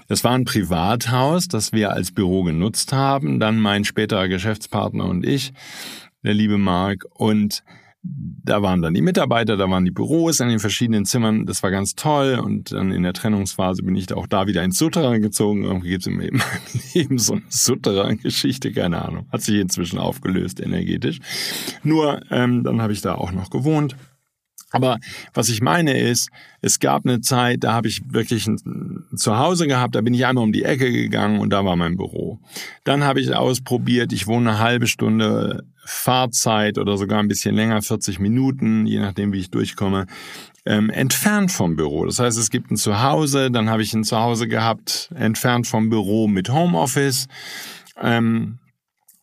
Das 0.08 0.24
war 0.24 0.34
ein 0.34 0.46
Privathaus, 0.46 1.48
das 1.48 1.74
wir 1.74 1.92
als 1.92 2.12
Büro 2.12 2.44
genutzt 2.44 2.94
haben. 2.94 3.40
Dann 3.40 3.60
mein 3.60 3.84
späterer 3.86 4.28
Geschäftspartner 4.28 5.06
und 5.06 5.26
ich, 5.26 5.54
der 6.24 6.34
liebe 6.34 6.58
Mark. 6.58 7.06
Und 7.14 7.64
da 8.46 8.62
waren 8.62 8.82
dann 8.82 8.94
die 8.94 9.02
Mitarbeiter, 9.02 9.58
da 9.58 9.70
waren 9.70 9.86
die 9.86 9.92
Büros 9.92 10.40
in 10.40 10.50
den 10.50 10.60
verschiedenen 10.60 11.06
Zimmern. 11.06 11.46
Das 11.46 11.64
war 11.64 11.72
ganz 11.72 11.96
toll. 11.96 12.40
Und 12.42 12.72
dann 12.72 12.92
in 12.92 13.04
der 13.04 13.14
Trennungsphase 13.14 13.82
bin 13.82 13.96
ich 13.96 14.14
auch 14.14 14.28
da 14.28 14.46
wieder 14.48 14.64
ins 14.64 14.78
Sutterer 14.78 15.20
gezogen. 15.20 15.64
Irgendwie 15.64 15.90
gibt 15.90 16.02
es 16.02 16.08
in 16.08 16.18
meinem 16.18 16.42
Leben 16.94 17.18
so 17.18 17.34
eine 17.34 17.44
Sutterer-Geschichte, 17.50 18.72
keine 18.72 19.04
Ahnung. 19.04 19.28
Hat 19.32 19.42
sich 19.42 19.60
inzwischen 19.60 19.98
aufgelöst 19.98 20.60
energetisch. 20.60 21.20
Nur 21.84 22.22
ähm, 22.30 22.64
dann 22.64 22.82
habe 22.82 22.94
ich 22.94 23.02
da 23.02 23.16
auch 23.16 23.32
noch 23.32 23.50
gewohnt. 23.50 23.96
Aber 24.72 25.00
was 25.34 25.48
ich 25.48 25.62
meine 25.62 25.98
ist, 25.98 26.30
es 26.62 26.80
gab 26.80 27.06
eine 27.06 27.22
Zeit, 27.22 27.64
da 27.64 27.72
habe 27.72 27.88
ich 27.88 28.02
wirklich 28.12 28.46
ein 28.46 29.06
Zuhause 29.16 29.68
gehabt, 29.68 29.96
da 29.96 30.02
bin 30.02 30.14
ich 30.14 30.26
einmal 30.26 30.44
um 30.44 30.52
die 30.52 30.64
Ecke 30.64 30.92
gegangen 30.92 31.40
und 31.40 31.52
da 31.52 31.64
war 31.64 31.78
mein 31.78 31.96
Büro. 31.96 32.42
Dann 32.84 33.04
habe 33.06 33.22
ich 33.22 33.34
ausprobiert, 33.34 34.12
ich 34.12 34.28
wohne 34.28 34.50
eine 34.50 34.60
halbe 34.60 34.88
Stunde 34.88 35.64
Fahrzeit 35.86 36.78
oder 36.78 36.98
sogar 36.98 37.20
ein 37.20 37.28
bisschen 37.28 37.56
länger, 37.56 37.82
40 37.82 38.20
Minuten, 38.20 38.86
je 38.86 39.00
nachdem, 39.00 39.32
wie 39.32 39.40
ich 39.40 39.52
durchkomme, 39.52 40.08
ähm, 40.66 40.90
entfernt 40.90 41.52
vom 41.52 41.76
Büro. 41.76 42.06
Das 42.06 42.20
heißt, 42.20 42.38
es 42.38 42.50
gibt 42.50 42.72
ein 42.72 42.78
Zuhause, 42.78 43.52
dann 43.52 43.70
habe 43.70 43.84
ich 43.84 43.94
ein 43.94 44.04
Zuhause 44.04 44.48
gehabt, 44.48 45.12
entfernt 45.16 45.68
vom 45.68 45.90
Büro 45.90 46.28
mit 46.28 46.50
Homeoffice. 46.50 47.28
Ähm, 48.02 48.58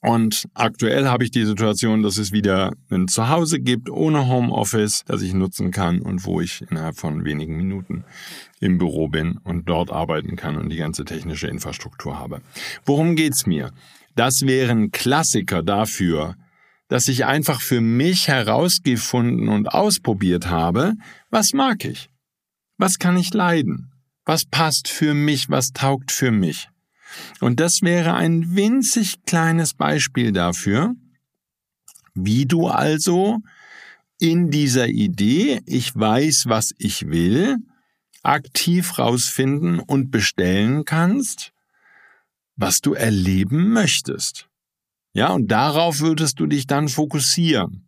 und 0.04 0.48
aktuell 0.54 1.08
habe 1.08 1.22
ich 1.22 1.30
die 1.30 1.44
Situation, 1.44 2.02
dass 2.02 2.18
es 2.18 2.32
wieder 2.32 2.72
ein 2.90 3.06
Zuhause 3.06 3.60
gibt 3.60 3.88
ohne 3.88 4.26
Homeoffice, 4.26 5.04
das 5.06 5.22
ich 5.22 5.32
nutzen 5.32 5.70
kann 5.70 6.00
und 6.00 6.24
wo 6.24 6.40
ich 6.40 6.64
innerhalb 6.68 6.96
von 6.96 7.24
wenigen 7.24 7.56
Minuten 7.56 8.04
im 8.60 8.78
Büro 8.78 9.06
bin 9.08 9.38
und 9.44 9.68
dort 9.68 9.92
arbeiten 9.92 10.34
kann 10.34 10.56
und 10.56 10.70
die 10.70 10.76
ganze 10.76 11.04
technische 11.04 11.46
Infrastruktur 11.46 12.18
habe. 12.18 12.40
Worum 12.84 13.14
geht's 13.14 13.46
mir? 13.46 13.70
Das 14.16 14.42
wäre 14.42 14.72
ein 14.72 14.90
Klassiker 14.90 15.62
dafür, 15.62 16.34
dass 16.92 17.08
ich 17.08 17.24
einfach 17.24 17.62
für 17.62 17.80
mich 17.80 18.28
herausgefunden 18.28 19.48
und 19.48 19.68
ausprobiert 19.68 20.48
habe, 20.50 20.92
was 21.30 21.54
mag 21.54 21.86
ich? 21.86 22.10
Was 22.76 22.98
kann 22.98 23.16
ich 23.16 23.32
leiden? 23.32 23.92
Was 24.26 24.44
passt 24.44 24.88
für 24.88 25.14
mich? 25.14 25.48
Was 25.48 25.72
taugt 25.72 26.12
für 26.12 26.30
mich? 26.30 26.68
Und 27.40 27.60
das 27.60 27.80
wäre 27.80 28.12
ein 28.12 28.56
winzig 28.56 29.24
kleines 29.24 29.72
Beispiel 29.72 30.32
dafür, 30.32 30.94
wie 32.12 32.44
du 32.44 32.68
also 32.68 33.38
in 34.18 34.50
dieser 34.50 34.88
Idee, 34.88 35.62
ich 35.64 35.96
weiß, 35.96 36.44
was 36.48 36.74
ich 36.76 37.08
will, 37.08 37.56
aktiv 38.22 38.98
rausfinden 38.98 39.80
und 39.80 40.10
bestellen 40.10 40.84
kannst, 40.84 41.54
was 42.56 42.82
du 42.82 42.92
erleben 42.92 43.70
möchtest. 43.70 44.50
Ja, 45.14 45.32
und 45.32 45.48
darauf 45.48 46.00
würdest 46.00 46.40
du 46.40 46.46
dich 46.46 46.66
dann 46.66 46.88
fokussieren. 46.88 47.86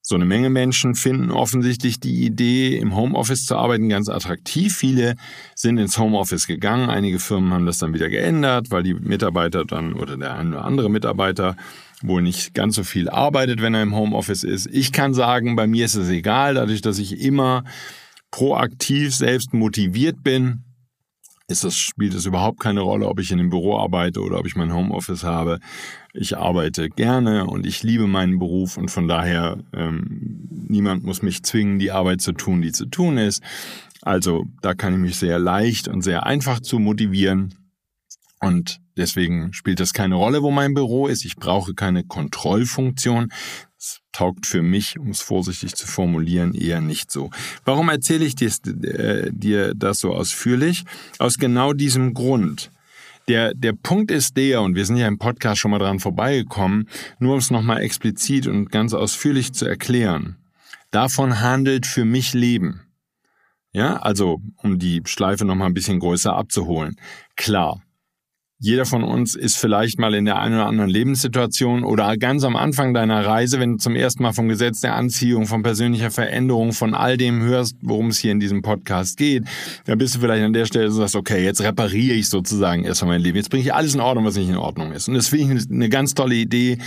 So 0.00 0.14
eine 0.14 0.24
Menge 0.24 0.48
Menschen 0.48 0.94
finden 0.94 1.30
offensichtlich 1.30 2.00
die 2.00 2.24
Idee, 2.24 2.78
im 2.78 2.96
Homeoffice 2.96 3.44
zu 3.44 3.56
arbeiten, 3.56 3.90
ganz 3.90 4.08
attraktiv. 4.08 4.74
Viele 4.74 5.16
sind 5.54 5.76
ins 5.76 5.98
Homeoffice 5.98 6.46
gegangen. 6.46 6.88
Einige 6.88 7.18
Firmen 7.18 7.52
haben 7.52 7.66
das 7.66 7.78
dann 7.78 7.92
wieder 7.92 8.08
geändert, 8.08 8.70
weil 8.70 8.82
die 8.82 8.94
Mitarbeiter 8.94 9.64
dann 9.64 9.92
oder 9.92 10.16
der 10.16 10.34
eine 10.34 10.50
oder 10.50 10.64
andere 10.64 10.88
Mitarbeiter 10.88 11.56
wohl 12.00 12.22
nicht 12.22 12.54
ganz 12.54 12.76
so 12.76 12.84
viel 12.84 13.10
arbeitet, 13.10 13.60
wenn 13.60 13.74
er 13.74 13.82
im 13.82 13.94
Homeoffice 13.94 14.44
ist. 14.44 14.66
Ich 14.72 14.92
kann 14.92 15.14
sagen, 15.14 15.56
bei 15.56 15.66
mir 15.66 15.84
ist 15.84 15.96
es 15.96 16.08
egal, 16.08 16.54
dadurch, 16.54 16.80
dass 16.80 16.98
ich 16.98 17.20
immer 17.20 17.64
proaktiv 18.30 19.14
selbst 19.14 19.52
motiviert 19.52 20.22
bin, 20.22 20.64
ist 21.48 21.64
das, 21.64 21.76
spielt 21.76 22.14
es 22.14 22.26
überhaupt 22.26 22.60
keine 22.60 22.80
Rolle, 22.80 23.08
ob 23.08 23.18
ich 23.18 23.30
in 23.32 23.40
einem 23.40 23.48
Büro 23.48 23.78
arbeite 23.78 24.20
oder 24.20 24.38
ob 24.38 24.46
ich 24.46 24.54
mein 24.54 24.72
Homeoffice 24.72 25.24
habe. 25.24 25.60
Ich 26.12 26.36
arbeite 26.36 26.90
gerne 26.90 27.46
und 27.46 27.66
ich 27.66 27.82
liebe 27.82 28.06
meinen 28.06 28.38
Beruf 28.38 28.76
und 28.76 28.90
von 28.90 29.08
daher 29.08 29.58
ähm, 29.72 30.46
niemand 30.50 31.04
muss 31.04 31.22
mich 31.22 31.42
zwingen, 31.42 31.78
die 31.78 31.90
Arbeit 31.90 32.20
zu 32.20 32.32
tun, 32.32 32.60
die 32.60 32.72
zu 32.72 32.84
tun 32.84 33.16
ist. 33.16 33.42
Also 34.02 34.44
da 34.60 34.74
kann 34.74 34.92
ich 34.92 34.98
mich 35.00 35.16
sehr 35.16 35.38
leicht 35.38 35.88
und 35.88 36.02
sehr 36.02 36.26
einfach 36.26 36.60
zu 36.60 36.78
motivieren. 36.78 37.54
Und 38.40 38.80
deswegen 38.96 39.52
spielt 39.52 39.80
das 39.80 39.94
keine 39.94 40.14
Rolle, 40.14 40.42
wo 40.42 40.50
mein 40.50 40.74
Büro 40.74 41.08
ist. 41.08 41.24
Ich 41.24 41.36
brauche 41.36 41.74
keine 41.74 42.04
Kontrollfunktion. 42.04 43.32
Es 43.78 44.00
taugt 44.10 44.44
für 44.44 44.60
mich, 44.60 44.98
um 44.98 45.10
es 45.10 45.20
vorsichtig 45.20 45.76
zu 45.76 45.86
formulieren, 45.86 46.52
eher 46.52 46.80
nicht 46.80 47.12
so. 47.12 47.30
Warum 47.64 47.88
erzähle 47.90 48.24
ich 48.24 48.34
dir, 48.34 48.50
äh, 48.82 49.30
dir 49.32 49.72
das 49.74 50.00
so 50.00 50.12
ausführlich? 50.12 50.84
Aus 51.18 51.38
genau 51.38 51.72
diesem 51.72 52.12
Grund. 52.12 52.72
Der, 53.28 53.54
der 53.54 53.74
Punkt 53.74 54.10
ist 54.10 54.36
der, 54.36 54.62
und 54.62 54.74
wir 54.74 54.84
sind 54.84 54.96
ja 54.96 55.06
im 55.06 55.18
Podcast 55.18 55.60
schon 55.60 55.70
mal 55.70 55.78
dran 55.78 56.00
vorbeigekommen, 56.00 56.88
nur 57.20 57.34
um 57.34 57.38
es 57.38 57.52
nochmal 57.52 57.82
explizit 57.82 58.48
und 58.48 58.72
ganz 58.72 58.94
ausführlich 58.94 59.52
zu 59.52 59.66
erklären. 59.66 60.36
Davon 60.90 61.40
handelt 61.40 61.86
für 61.86 62.04
mich 62.04 62.34
Leben. 62.34 62.80
Ja, 63.72 63.98
also 63.98 64.40
um 64.56 64.80
die 64.80 65.02
Schleife 65.04 65.44
nochmal 65.44 65.68
ein 65.68 65.74
bisschen 65.74 66.00
größer 66.00 66.34
abzuholen. 66.34 66.96
Klar, 67.36 67.80
jeder 68.60 68.86
von 68.86 69.04
uns 69.04 69.36
ist 69.36 69.56
vielleicht 69.56 70.00
mal 70.00 70.14
in 70.14 70.24
der 70.24 70.40
einen 70.40 70.56
oder 70.56 70.66
anderen 70.66 70.90
Lebenssituation 70.90 71.84
oder 71.84 72.16
ganz 72.16 72.42
am 72.42 72.56
Anfang 72.56 72.92
deiner 72.92 73.24
Reise, 73.24 73.60
wenn 73.60 73.72
du 73.72 73.76
zum 73.76 73.94
ersten 73.94 74.24
Mal 74.24 74.32
vom 74.32 74.48
Gesetz 74.48 74.80
der 74.80 74.96
Anziehung, 74.96 75.46
von 75.46 75.62
persönlicher 75.62 76.10
Veränderung, 76.10 76.72
von 76.72 76.92
all 76.92 77.16
dem 77.16 77.40
hörst, 77.40 77.76
worum 77.82 78.08
es 78.08 78.18
hier 78.18 78.32
in 78.32 78.40
diesem 78.40 78.62
Podcast 78.62 79.16
geht, 79.16 79.44
dann 79.84 79.98
bist 79.98 80.16
du 80.16 80.18
vielleicht 80.18 80.44
an 80.44 80.52
der 80.52 80.64
Stelle 80.64 80.90
so 80.90 80.98
sagst, 80.98 81.14
okay, 81.14 81.44
jetzt 81.44 81.62
repariere 81.62 82.16
ich 82.16 82.28
sozusagen 82.28 82.82
erstmal 82.82 83.14
mein 83.14 83.22
Leben. 83.22 83.36
Jetzt 83.36 83.50
bringe 83.50 83.62
ich 83.62 83.72
alles 83.72 83.94
in 83.94 84.00
Ordnung, 84.00 84.24
was 84.24 84.34
nicht 84.34 84.48
in 84.48 84.56
Ordnung 84.56 84.90
ist. 84.90 85.06
Und 85.06 85.14
das 85.14 85.28
finde 85.28 85.54
ich 85.54 85.70
eine 85.70 85.88
ganz 85.88 86.14
tolle 86.14 86.34
Idee. 86.34 86.78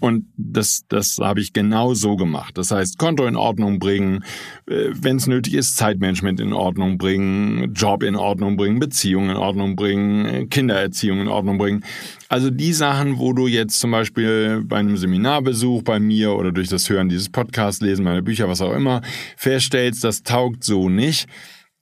Und 0.00 0.26
das, 0.36 0.84
das 0.88 1.16
habe 1.18 1.40
ich 1.40 1.54
genau 1.54 1.94
so 1.94 2.16
gemacht. 2.16 2.58
Das 2.58 2.70
heißt, 2.70 2.98
Konto 2.98 3.26
in 3.26 3.36
Ordnung 3.36 3.78
bringen, 3.78 4.24
äh, 4.66 4.90
wenn 4.92 5.16
es 5.16 5.26
nötig 5.26 5.54
ist, 5.54 5.78
Zeitmanagement 5.78 6.40
in 6.40 6.52
Ordnung 6.52 6.98
bringen, 6.98 7.72
Job 7.72 8.02
in 8.02 8.14
Ordnung 8.14 8.58
bringen, 8.58 8.78
Beziehungen 8.78 9.30
in 9.30 9.36
Ordnung 9.36 9.76
bringen, 9.76 10.26
äh, 10.26 10.46
Kindererziehung 10.46 11.13
Beziehung 11.14 11.20
in 11.20 11.28
Ordnung 11.28 11.58
bringen. 11.58 11.84
Also 12.28 12.50
die 12.50 12.72
Sachen, 12.72 13.18
wo 13.18 13.32
du 13.32 13.46
jetzt 13.46 13.78
zum 13.78 13.90
Beispiel 13.90 14.62
bei 14.64 14.78
einem 14.78 14.96
Seminarbesuch 14.96 15.82
bei 15.82 16.00
mir 16.00 16.32
oder 16.32 16.52
durch 16.52 16.68
das 16.68 16.88
Hören 16.88 17.08
dieses 17.08 17.28
Podcasts, 17.28 17.80
Lesen 17.80 18.04
meiner 18.04 18.22
Bücher, 18.22 18.48
was 18.48 18.60
auch 18.60 18.72
immer, 18.72 19.02
feststellst, 19.36 20.04
das 20.04 20.22
taugt 20.22 20.64
so 20.64 20.88
nicht, 20.88 21.26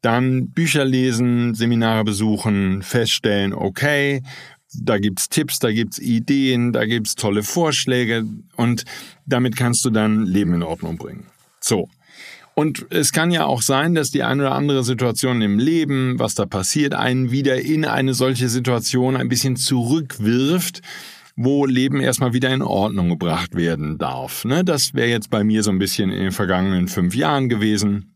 dann 0.02 0.48
Bücher 0.50 0.84
lesen, 0.84 1.54
Seminare 1.54 2.04
besuchen, 2.04 2.82
feststellen, 2.82 3.52
okay, 3.52 4.22
da 4.74 4.98
gibt's 4.98 5.28
Tipps, 5.28 5.58
da 5.58 5.70
gibt's 5.70 5.98
Ideen, 5.98 6.72
da 6.72 6.86
gibt's 6.86 7.14
tolle 7.14 7.42
Vorschläge 7.42 8.24
und 8.56 8.84
damit 9.26 9.56
kannst 9.56 9.84
du 9.84 9.90
dann 9.90 10.24
Leben 10.24 10.54
in 10.54 10.62
Ordnung 10.62 10.96
bringen. 10.96 11.26
So. 11.60 11.88
Und 12.54 12.87
es 12.90 13.12
kann 13.12 13.30
ja 13.30 13.47
auch 13.47 13.62
sein, 13.62 13.94
dass 13.94 14.11
die 14.11 14.23
eine 14.23 14.42
oder 14.42 14.54
andere 14.54 14.85
Situation 14.85 15.40
im 15.40 15.59
Leben, 15.59 16.18
was 16.18 16.35
da 16.35 16.44
passiert, 16.44 16.94
einen 16.94 17.30
wieder 17.30 17.61
in 17.61 17.85
eine 17.85 18.14
solche 18.14 18.49
Situation 18.49 19.16
ein 19.16 19.28
bisschen 19.28 19.56
zurückwirft, 19.56 20.82
wo 21.35 21.64
Leben 21.64 22.00
erstmal 22.00 22.35
wieder 22.35 22.52
in 22.52 22.62
Ordnung 22.62 23.09
gebracht 23.09 23.54
werden 23.54 23.97
darf. 23.97 24.44
Ne? 24.44 24.64
Das 24.64 24.92
wäre 24.92 25.09
jetzt 25.09 25.30
bei 25.30 25.44
mir 25.44 25.62
so 25.62 25.71
ein 25.71 25.78
bisschen 25.78 26.11
in 26.11 26.25
den 26.25 26.32
vergangenen 26.32 26.88
fünf 26.88 27.14
Jahren 27.14 27.49
gewesen. 27.49 28.12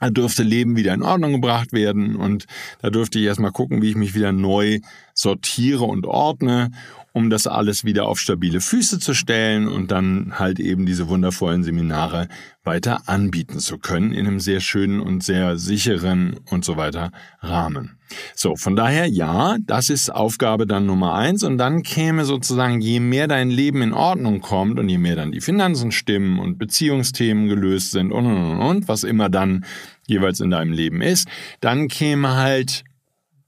Da 0.00 0.10
dürfte 0.10 0.44
Leben 0.44 0.76
wieder 0.76 0.94
in 0.94 1.02
Ordnung 1.02 1.32
gebracht 1.32 1.72
werden 1.72 2.14
und 2.14 2.46
da 2.80 2.90
dürfte 2.90 3.18
ich 3.18 3.24
erstmal 3.24 3.50
gucken, 3.50 3.82
wie 3.82 3.90
ich 3.90 3.96
mich 3.96 4.14
wieder 4.14 4.32
neu 4.32 4.78
sortiere 5.12 5.84
und 5.84 6.06
ordne. 6.06 6.70
Um 7.12 7.30
das 7.30 7.46
alles 7.46 7.84
wieder 7.84 8.06
auf 8.06 8.20
stabile 8.20 8.60
Füße 8.60 8.98
zu 8.98 9.14
stellen 9.14 9.68
und 9.68 9.90
dann 9.90 10.38
halt 10.38 10.60
eben 10.60 10.86
diese 10.86 11.08
wundervollen 11.08 11.64
Seminare 11.64 12.28
weiter 12.64 13.08
anbieten 13.08 13.58
zu 13.58 13.78
können 13.78 14.12
in 14.12 14.26
einem 14.26 14.40
sehr 14.40 14.60
schönen 14.60 15.00
und 15.00 15.22
sehr 15.22 15.56
sicheren 15.56 16.38
und 16.50 16.64
so 16.64 16.76
weiter 16.76 17.10
Rahmen. 17.40 17.98
So, 18.34 18.56
von 18.56 18.76
daher 18.76 19.06
ja, 19.06 19.56
das 19.66 19.90
ist 19.90 20.10
Aufgabe 20.10 20.66
dann 20.66 20.86
Nummer 20.86 21.14
eins 21.14 21.44
und 21.44 21.58
dann 21.58 21.82
käme 21.82 22.24
sozusagen, 22.24 22.80
je 22.80 23.00
mehr 23.00 23.26
dein 23.26 23.50
Leben 23.50 23.82
in 23.82 23.92
Ordnung 23.92 24.40
kommt 24.40 24.78
und 24.78 24.88
je 24.88 24.98
mehr 24.98 25.16
dann 25.16 25.32
die 25.32 25.40
Finanzen 25.40 25.92
stimmen 25.92 26.38
und 26.38 26.58
Beziehungsthemen 26.58 27.48
gelöst 27.48 27.90
sind 27.90 28.12
und 28.12 28.26
und 28.26 28.36
und, 28.36 28.60
und 28.60 28.88
was 28.88 29.04
immer 29.04 29.28
dann 29.28 29.64
jeweils 30.06 30.40
in 30.40 30.50
deinem 30.50 30.72
Leben 30.72 31.00
ist, 31.00 31.28
dann 31.60 31.88
käme 31.88 32.34
halt, 32.34 32.84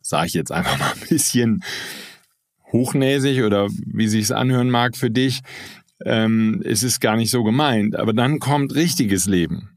sage 0.02 0.26
ich 0.26 0.34
jetzt 0.34 0.52
einfach 0.52 0.78
mal 0.78 0.92
ein 0.92 1.08
bisschen 1.08 1.62
hochnäsig 2.72 3.42
oder 3.42 3.68
wie 3.86 4.08
sich's 4.08 4.30
anhören 4.30 4.70
mag 4.70 4.96
für 4.96 5.10
dich, 5.10 5.40
ähm, 6.04 6.62
es 6.64 6.82
ist 6.82 7.00
gar 7.00 7.16
nicht 7.16 7.30
so 7.30 7.42
gemeint, 7.42 7.96
aber 7.96 8.12
dann 8.12 8.38
kommt 8.38 8.74
richtiges 8.74 9.26
Leben. 9.26 9.70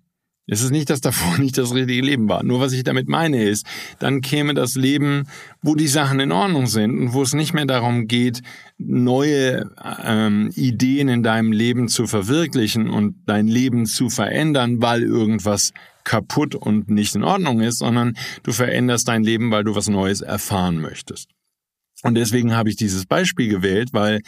Es 0.46 0.62
ist 0.62 0.72
nicht, 0.72 0.90
dass 0.90 1.00
davor 1.00 1.38
nicht 1.40 1.58
das 1.58 1.74
richtige 1.74 2.02
Leben 2.02 2.28
war. 2.28 2.44
Nur 2.44 2.60
was 2.60 2.74
ich 2.74 2.84
damit 2.84 3.08
meine 3.08 3.44
ist, 3.44 3.66
dann 4.00 4.22
käme 4.22 4.54
das 4.54 4.76
Leben, 4.76 5.28
wo 5.62 5.76
die 5.76 5.88
Sachen 5.88 6.20
in 6.20 6.32
Ordnung 6.32 6.68
sind 6.68 6.98
und 7.00 7.14
wo 7.14 7.22
es 7.22 7.34
nicht 7.34 7.54
mehr 7.54 7.66
darum 7.66 8.08
geht, 8.08 8.42
neue 8.78 9.70
ähm, 10.04 10.50
Ideen 10.56 11.08
in 11.08 11.24
deinem 11.24 11.52
Leben 11.52 11.88
zu 11.88 12.08
verwirklichen 12.08 12.90
und 12.90 13.16
dein 13.26 13.48
Leben 13.48 13.86
zu 13.86 14.10
verändern, 14.10 14.82
weil 14.82 15.04
irgendwas 15.04 15.72
kaputt 16.04 16.56
und 16.56 16.90
nicht 16.90 17.16
in 17.16 17.24
Ordnung 17.24 17.62
ist, 17.62 17.80
sondern 17.80 18.18
du 18.44 18.52
veränderst 18.52 19.08
dein 19.08 19.24
Leben, 19.24 19.52
weil 19.52 19.64
du 19.64 19.76
was 19.76 19.88
Neues 19.88 20.20
erfahren 20.20 20.82
möchtest. 20.82 21.30
Und 22.04 22.16
deswegen 22.16 22.56
habe 22.56 22.70
ich 22.70 22.76
dieses 22.76 23.06
Beispiel 23.06 23.50
gewählt, 23.50 23.90
weil 23.94 24.22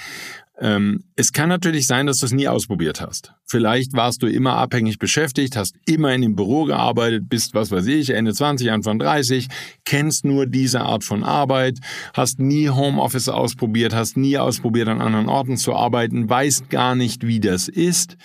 ähm, 0.58 1.04
es 1.18 1.34
kann 1.34 1.50
natürlich 1.50 1.86
sein, 1.86 2.08
dass 2.08 2.20
du 2.20 2.26
es 2.26 2.32
nie 2.32 2.48
ausprobiert 2.48 3.02
hast. 3.02 3.34
Vielleicht 3.46 3.94
warst 3.94 4.24
du 4.24 4.28
immer 4.28 4.56
abhängig 4.56 5.00
beschäftigt, 5.00 5.58
hast 5.58 5.76
immer 5.86 6.14
in 6.14 6.22
dem 6.22 6.36
Büro 6.38 6.64
gearbeitet, 6.64 7.28
bist, 7.28 7.54
was 7.54 7.72
weiß 7.72 7.86
ich, 7.88 8.12
Ende 8.12 8.34
20, 8.34 8.72
Anfang 8.72 8.98
30, 8.98 9.50
kennst 9.84 10.24
nur 10.24 10.46
diese 10.46 10.82
Art 10.82 11.04
von 11.04 11.26
Arbeit, 11.26 11.80
hast 12.14 12.40
nie 12.40 12.70
Homeoffice 12.70 13.28
ausprobiert, 13.28 13.94
hast 13.94 14.16
nie 14.16 14.38
ausprobiert, 14.38 14.88
an 14.88 15.02
anderen 15.02 15.28
Orten 15.28 15.58
zu 15.58 15.76
arbeiten, 15.76 16.30
weißt 16.30 16.70
gar 16.70 16.96
nicht, 16.96 17.28
wie 17.28 17.42
das 17.42 17.68
ist 17.68 18.16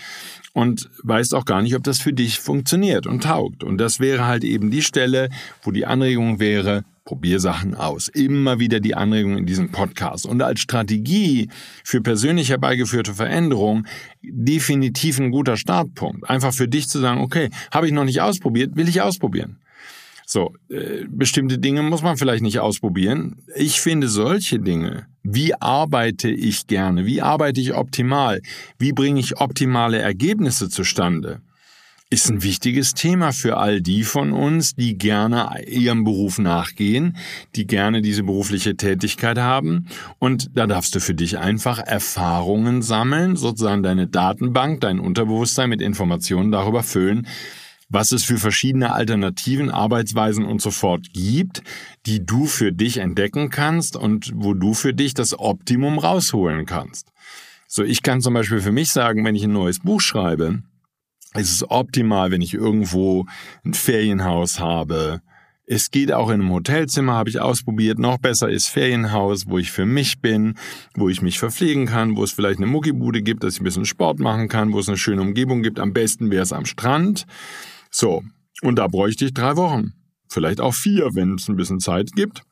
und 0.52 0.88
weißt 1.02 1.34
auch 1.34 1.44
gar 1.44 1.62
nicht, 1.62 1.74
ob 1.74 1.82
das 1.82 2.00
für 2.00 2.12
dich 2.12 2.38
funktioniert 2.38 3.08
und 3.08 3.24
taugt. 3.24 3.64
Und 3.64 3.78
das 3.78 3.98
wäre 3.98 4.26
halt 4.26 4.44
eben 4.44 4.70
die 4.70 4.82
Stelle, 4.82 5.30
wo 5.62 5.72
die 5.72 5.86
Anregung 5.86 6.38
wäre, 6.38 6.84
Probier 7.04 7.40
Sachen 7.40 7.74
aus. 7.74 8.08
Immer 8.08 8.58
wieder 8.60 8.80
die 8.80 8.94
Anregung 8.94 9.36
in 9.36 9.46
diesem 9.46 9.72
Podcast. 9.72 10.26
Und 10.26 10.42
als 10.42 10.60
Strategie 10.60 11.48
für 11.84 12.00
persönlich 12.00 12.50
herbeigeführte 12.50 13.14
Veränderung 13.14 13.86
definitiv 14.22 15.18
ein 15.18 15.30
guter 15.30 15.56
Startpunkt. 15.56 16.28
Einfach 16.28 16.52
für 16.52 16.68
dich 16.68 16.88
zu 16.88 17.00
sagen, 17.00 17.20
okay, 17.20 17.50
habe 17.72 17.86
ich 17.86 17.92
noch 17.92 18.04
nicht 18.04 18.20
ausprobiert, 18.20 18.76
will 18.76 18.88
ich 18.88 19.00
ausprobieren. 19.00 19.58
So, 20.32 20.54
äh, 20.68 21.06
bestimmte 21.08 21.58
Dinge 21.58 21.82
muss 21.82 22.02
man 22.02 22.16
vielleicht 22.16 22.44
nicht 22.44 22.60
ausprobieren. 22.60 23.42
Ich 23.56 23.80
finde 23.80 24.06
solche 24.06 24.60
Dinge, 24.60 25.06
wie 25.24 25.54
arbeite 25.54 26.30
ich 26.30 26.68
gerne, 26.68 27.04
wie 27.04 27.20
arbeite 27.20 27.60
ich 27.60 27.74
optimal, 27.74 28.40
wie 28.78 28.92
bringe 28.92 29.18
ich 29.18 29.40
optimale 29.40 29.98
Ergebnisse 29.98 30.68
zustande, 30.68 31.40
ist 32.12 32.28
ein 32.28 32.42
wichtiges 32.42 32.94
Thema 32.94 33.32
für 33.32 33.56
all 33.56 33.80
die 33.80 34.02
von 34.02 34.32
uns, 34.32 34.74
die 34.74 34.98
gerne 34.98 35.64
ihrem 35.68 36.02
Beruf 36.02 36.40
nachgehen, 36.40 37.16
die 37.54 37.68
gerne 37.68 38.02
diese 38.02 38.24
berufliche 38.24 38.76
Tätigkeit 38.76 39.38
haben. 39.38 39.86
Und 40.18 40.50
da 40.54 40.66
darfst 40.66 40.92
du 40.96 41.00
für 41.00 41.14
dich 41.14 41.38
einfach 41.38 41.78
Erfahrungen 41.78 42.82
sammeln, 42.82 43.36
sozusagen 43.36 43.84
deine 43.84 44.08
Datenbank, 44.08 44.80
dein 44.80 44.98
Unterbewusstsein 44.98 45.70
mit 45.70 45.80
Informationen 45.80 46.50
darüber 46.50 46.82
füllen, 46.82 47.28
was 47.88 48.10
es 48.10 48.24
für 48.24 48.38
verschiedene 48.38 48.92
alternativen 48.92 49.70
Arbeitsweisen 49.70 50.44
und 50.44 50.60
so 50.60 50.72
fort 50.72 51.12
gibt, 51.12 51.62
die 52.06 52.26
du 52.26 52.46
für 52.46 52.72
dich 52.72 52.98
entdecken 52.98 53.50
kannst 53.50 53.96
und 53.96 54.32
wo 54.34 54.54
du 54.54 54.74
für 54.74 54.94
dich 54.94 55.14
das 55.14 55.38
Optimum 55.38 55.98
rausholen 55.98 56.66
kannst. 56.66 57.12
So, 57.68 57.84
ich 57.84 58.02
kann 58.02 58.20
zum 58.20 58.34
Beispiel 58.34 58.60
für 58.60 58.72
mich 58.72 58.90
sagen, 58.90 59.24
wenn 59.24 59.36
ich 59.36 59.44
ein 59.44 59.52
neues 59.52 59.78
Buch 59.78 60.00
schreibe, 60.00 60.62
es 61.34 61.50
ist 61.50 61.70
optimal, 61.70 62.30
wenn 62.30 62.42
ich 62.42 62.54
irgendwo 62.54 63.26
ein 63.64 63.74
Ferienhaus 63.74 64.58
habe. 64.58 65.22
Es 65.66 65.92
geht 65.92 66.12
auch 66.12 66.30
in 66.30 66.40
einem 66.40 66.50
Hotelzimmer, 66.50 67.12
habe 67.12 67.30
ich 67.30 67.40
ausprobiert. 67.40 68.00
Noch 68.00 68.18
besser 68.18 68.48
ist 68.48 68.66
Ferienhaus, 68.66 69.46
wo 69.46 69.58
ich 69.58 69.70
für 69.70 69.86
mich 69.86 70.20
bin, 70.20 70.54
wo 70.94 71.08
ich 71.08 71.22
mich 71.22 71.38
verpflegen 71.38 71.86
kann, 71.86 72.16
wo 72.16 72.24
es 72.24 72.32
vielleicht 72.32 72.58
eine 72.58 72.66
Muckibude 72.66 73.22
gibt, 73.22 73.44
dass 73.44 73.54
ich 73.54 73.60
ein 73.60 73.64
bisschen 73.64 73.84
Sport 73.84 74.18
machen 74.18 74.48
kann, 74.48 74.72
wo 74.72 74.80
es 74.80 74.88
eine 74.88 74.96
schöne 74.96 75.22
Umgebung 75.22 75.62
gibt. 75.62 75.78
Am 75.78 75.92
besten 75.92 76.32
wäre 76.32 76.42
es 76.42 76.52
am 76.52 76.66
Strand. 76.66 77.24
So, 77.88 78.24
und 78.62 78.76
da 78.76 78.88
bräuchte 78.88 79.26
ich 79.26 79.32
drei 79.32 79.56
Wochen. 79.56 79.92
Vielleicht 80.28 80.60
auch 80.60 80.74
vier, 80.74 81.14
wenn 81.14 81.34
es 81.34 81.48
ein 81.48 81.56
bisschen 81.56 81.78
Zeit 81.78 82.10
gibt. 82.12 82.42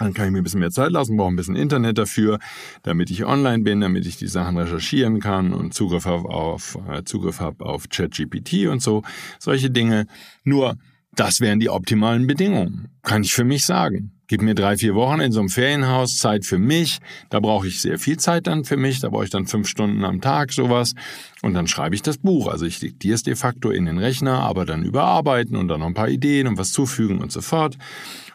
Dann 0.00 0.14
kann 0.14 0.24
ich 0.24 0.32
mir 0.32 0.38
ein 0.38 0.44
bisschen 0.44 0.60
mehr 0.60 0.70
Zeit 0.70 0.92
lassen, 0.92 1.18
brauche 1.18 1.30
ein 1.30 1.36
bisschen 1.36 1.56
Internet 1.56 1.98
dafür, 1.98 2.38
damit 2.82 3.10
ich 3.10 3.26
online 3.26 3.62
bin, 3.62 3.82
damit 3.82 4.06
ich 4.06 4.16
die 4.16 4.28
Sachen 4.28 4.56
recherchieren 4.56 5.20
kann 5.20 5.52
und 5.52 5.74
Zugriff 5.74 6.06
habe 6.06 6.28
auf, 6.30 6.78
äh, 6.90 7.04
Zugriff 7.04 7.38
habe 7.40 7.66
auf 7.66 7.90
ChatGPT 7.90 8.66
und 8.68 8.80
so. 8.80 9.02
Solche 9.38 9.70
Dinge. 9.70 10.06
Nur, 10.42 10.76
das 11.14 11.40
wären 11.40 11.60
die 11.60 11.68
optimalen 11.68 12.26
Bedingungen. 12.26 12.88
Kann 13.02 13.22
ich 13.24 13.34
für 13.34 13.44
mich 13.44 13.66
sagen. 13.66 14.12
Gib 14.26 14.42
mir 14.42 14.54
drei, 14.54 14.76
vier 14.76 14.94
Wochen 14.94 15.20
in 15.20 15.32
so 15.32 15.40
einem 15.40 15.48
Ferienhaus 15.48 16.16
Zeit 16.16 16.46
für 16.46 16.58
mich. 16.58 17.00
Da 17.30 17.40
brauche 17.40 17.66
ich 17.66 17.82
sehr 17.82 17.98
viel 17.98 18.16
Zeit 18.16 18.46
dann 18.46 18.64
für 18.64 18.76
mich. 18.76 19.00
Da 19.00 19.08
brauche 19.08 19.24
ich 19.24 19.30
dann 19.30 19.46
fünf 19.46 19.68
Stunden 19.68 20.04
am 20.04 20.20
Tag 20.20 20.52
sowas. 20.52 20.94
Und 21.42 21.52
dann 21.52 21.66
schreibe 21.66 21.94
ich 21.94 22.02
das 22.02 22.16
Buch. 22.16 22.46
Also 22.46 22.64
ich 22.64 22.78
diktiere 22.78 23.16
es 23.16 23.24
de 23.24 23.34
facto 23.34 23.70
in 23.70 23.86
den 23.86 23.98
Rechner, 23.98 24.38
aber 24.38 24.64
dann 24.64 24.84
überarbeiten 24.84 25.56
und 25.56 25.68
dann 25.68 25.80
noch 25.80 25.88
ein 25.88 25.94
paar 25.94 26.08
Ideen 26.08 26.46
und 26.46 26.58
was 26.58 26.70
zufügen 26.72 27.18
und 27.18 27.32
so 27.32 27.40
fort. 27.40 27.76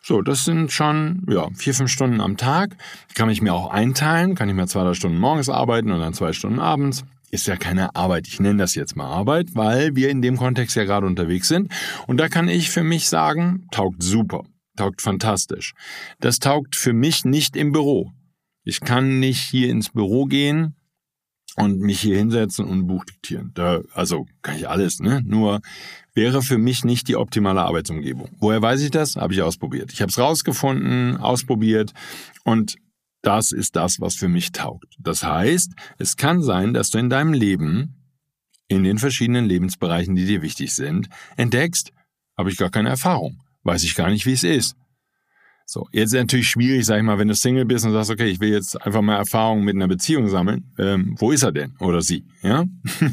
So, 0.05 0.21
das 0.21 0.45
sind 0.45 0.71
schon 0.71 1.25
ja, 1.27 1.49
vier, 1.55 1.73
fünf 1.73 1.89
Stunden 1.89 2.21
am 2.21 2.37
Tag. 2.37 2.75
Kann 3.15 3.29
ich 3.29 3.41
mir 3.41 3.53
auch 3.53 3.71
einteilen. 3.71 4.35
Kann 4.35 4.49
ich 4.49 4.55
mir 4.55 4.67
zwei, 4.67 4.83
drei 4.83 4.93
Stunden 4.93 5.17
morgens 5.17 5.49
arbeiten 5.49 5.91
und 5.91 5.99
dann 5.99 6.13
zwei 6.13 6.33
Stunden 6.33 6.59
abends 6.59 7.03
ist 7.31 7.47
ja 7.47 7.57
keine 7.57 7.95
Arbeit. 7.95 8.27
Ich 8.27 8.39
nenne 8.39 8.59
das 8.59 8.75
jetzt 8.75 8.95
mal 8.95 9.07
Arbeit, 9.07 9.55
weil 9.55 9.95
wir 9.95 10.09
in 10.09 10.21
dem 10.21 10.37
Kontext 10.37 10.75
ja 10.75 10.85
gerade 10.85 11.07
unterwegs 11.07 11.47
sind. 11.47 11.73
Und 12.07 12.17
da 12.17 12.29
kann 12.29 12.47
ich 12.47 12.69
für 12.69 12.83
mich 12.83 13.09
sagen, 13.09 13.67
taugt 13.71 14.03
super 14.03 14.43
taugt 14.75 15.01
fantastisch. 15.01 15.73
Das 16.19 16.39
taugt 16.39 16.75
für 16.75 16.93
mich 16.93 17.25
nicht 17.25 17.55
im 17.55 17.71
Büro. 17.71 18.11
Ich 18.63 18.81
kann 18.81 19.19
nicht 19.19 19.41
hier 19.41 19.69
ins 19.69 19.89
Büro 19.89 20.25
gehen 20.25 20.74
und 21.55 21.79
mich 21.79 21.99
hier 21.99 22.17
hinsetzen 22.17 22.65
und 22.65 22.79
ein 22.79 22.87
Buch 22.87 23.05
diktieren. 23.05 23.51
Da, 23.53 23.81
also 23.93 24.25
kann 24.41 24.57
ich 24.57 24.67
alles, 24.67 24.99
ne? 24.99 25.21
Nur 25.25 25.61
wäre 26.13 26.41
für 26.41 26.57
mich 26.57 26.83
nicht 26.83 27.07
die 27.07 27.15
optimale 27.15 27.61
Arbeitsumgebung. 27.61 28.29
Woher 28.39 28.61
weiß 28.61 28.81
ich 28.81 28.91
das? 28.91 29.15
Habe 29.15 29.33
ich 29.33 29.41
ausprobiert. 29.41 29.91
Ich 29.93 30.01
habe 30.01 30.09
es 30.09 30.17
rausgefunden, 30.17 31.17
ausprobiert 31.17 31.93
und 32.43 32.75
das 33.21 33.51
ist 33.51 33.75
das, 33.75 33.99
was 33.99 34.15
für 34.15 34.27
mich 34.27 34.51
taugt. 34.51 34.95
Das 34.99 35.23
heißt, 35.23 35.73
es 35.97 36.15
kann 36.15 36.43
sein, 36.43 36.73
dass 36.73 36.91
du 36.91 36.99
in 36.99 37.09
deinem 37.09 37.33
Leben, 37.33 37.95
in 38.67 38.83
den 38.83 38.99
verschiedenen 38.99 39.45
Lebensbereichen, 39.45 40.15
die 40.15 40.25
dir 40.25 40.41
wichtig 40.41 40.73
sind, 40.73 41.09
entdeckst, 41.35 41.91
habe 42.37 42.51
ich 42.51 42.57
gar 42.57 42.69
keine 42.69 42.89
Erfahrung 42.89 43.41
weiß 43.65 43.83
ich 43.83 43.95
gar 43.95 44.09
nicht, 44.09 44.25
wie 44.25 44.33
es 44.33 44.43
ist. 44.43 44.77
So, 45.67 45.87
jetzt 45.91 46.13
ist 46.13 46.19
natürlich 46.19 46.47
schwierig, 46.47 46.85
sag 46.85 46.97
ich 46.97 47.03
mal, 47.03 47.17
wenn 47.17 47.27
du 47.27 47.33
Single 47.33 47.65
bist 47.65 47.85
und 47.85 47.91
sagst, 47.91 48.11
okay, 48.11 48.27
ich 48.27 48.39
will 48.39 48.51
jetzt 48.51 48.79
einfach 48.85 49.01
mal 49.01 49.17
Erfahrungen 49.17 49.65
mit 49.65 49.75
einer 49.75 49.87
Beziehung 49.87 50.29
sammeln. 50.29 50.71
Ähm, 50.77 51.15
wo 51.17 51.31
ist 51.31 51.41
er 51.41 51.51
denn? 51.51 51.73
Oder 51.79 52.01
sie? 52.01 52.23
Ja? 52.43 52.65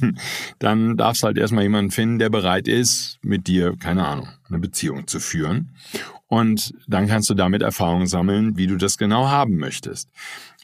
Dann 0.58 0.98
darfst 0.98 1.22
du 1.22 1.28
halt 1.28 1.38
erstmal 1.38 1.62
jemanden 1.62 1.90
finden, 1.90 2.18
der 2.18 2.28
bereit 2.28 2.68
ist, 2.68 3.18
mit 3.22 3.46
dir, 3.46 3.74
keine 3.78 4.06
Ahnung, 4.06 4.28
eine 4.48 4.58
Beziehung 4.58 5.06
zu 5.06 5.18
führen. 5.18 5.74
Und 6.26 6.72
dann 6.86 7.08
kannst 7.08 7.28
du 7.28 7.34
damit 7.34 7.60
Erfahrungen 7.60 8.06
sammeln, 8.06 8.56
wie 8.56 8.66
du 8.66 8.76
das 8.76 8.96
genau 8.96 9.28
haben 9.28 9.56
möchtest. 9.56 10.08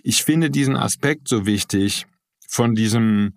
Ich 0.03 0.25
finde 0.25 0.51
diesen 0.51 0.77
Aspekt 0.77 1.29
so 1.29 1.45
wichtig 1.45 2.07
von 2.49 2.75
diesem 2.75 3.35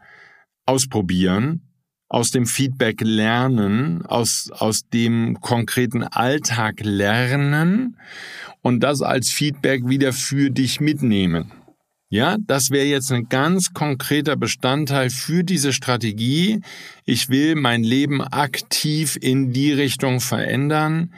Ausprobieren, 0.65 1.70
aus 2.11 2.29
dem 2.29 2.45
Feedback 2.45 2.99
lernen, 2.99 4.05
aus, 4.05 4.49
aus 4.51 4.89
dem 4.89 5.39
konkreten 5.39 6.03
Alltag 6.03 6.81
lernen 6.81 7.95
und 8.61 8.81
das 8.81 9.01
als 9.01 9.29
Feedback 9.29 9.87
wieder 9.87 10.11
für 10.11 10.49
dich 10.49 10.81
mitnehmen. 10.81 11.53
Ja, 12.09 12.35
das 12.45 12.69
wäre 12.69 12.85
jetzt 12.85 13.13
ein 13.13 13.29
ganz 13.29 13.71
konkreter 13.71 14.35
Bestandteil 14.35 15.09
für 15.09 15.45
diese 15.45 15.71
Strategie. 15.71 16.59
Ich 17.05 17.29
will 17.29 17.55
mein 17.55 17.81
Leben 17.81 18.21
aktiv 18.21 19.17
in 19.21 19.53
die 19.53 19.71
Richtung 19.71 20.19
verändern, 20.19 21.13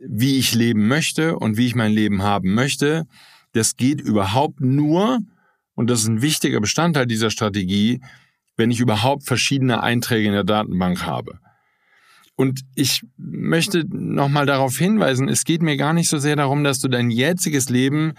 wie 0.00 0.36
ich 0.38 0.52
leben 0.52 0.88
möchte 0.88 1.38
und 1.38 1.56
wie 1.56 1.66
ich 1.66 1.76
mein 1.76 1.92
Leben 1.92 2.24
haben 2.24 2.54
möchte. 2.54 3.06
Das 3.52 3.76
geht 3.76 4.00
überhaupt 4.00 4.60
nur, 4.60 5.20
und 5.76 5.88
das 5.88 6.00
ist 6.00 6.08
ein 6.08 6.22
wichtiger 6.22 6.60
Bestandteil 6.60 7.06
dieser 7.06 7.30
Strategie, 7.30 8.00
wenn 8.56 8.70
ich 8.70 8.80
überhaupt 8.80 9.24
verschiedene 9.24 9.82
Einträge 9.82 10.28
in 10.28 10.34
der 10.34 10.44
Datenbank 10.44 11.04
habe. 11.04 11.38
Und 12.36 12.62
ich 12.74 13.02
möchte 13.16 13.84
nochmal 13.88 14.46
darauf 14.46 14.76
hinweisen, 14.76 15.28
es 15.28 15.44
geht 15.44 15.62
mir 15.62 15.76
gar 15.76 15.92
nicht 15.92 16.08
so 16.08 16.18
sehr 16.18 16.36
darum, 16.36 16.64
dass 16.64 16.80
du 16.80 16.88
dein 16.88 17.10
jetziges 17.10 17.68
Leben 17.68 18.14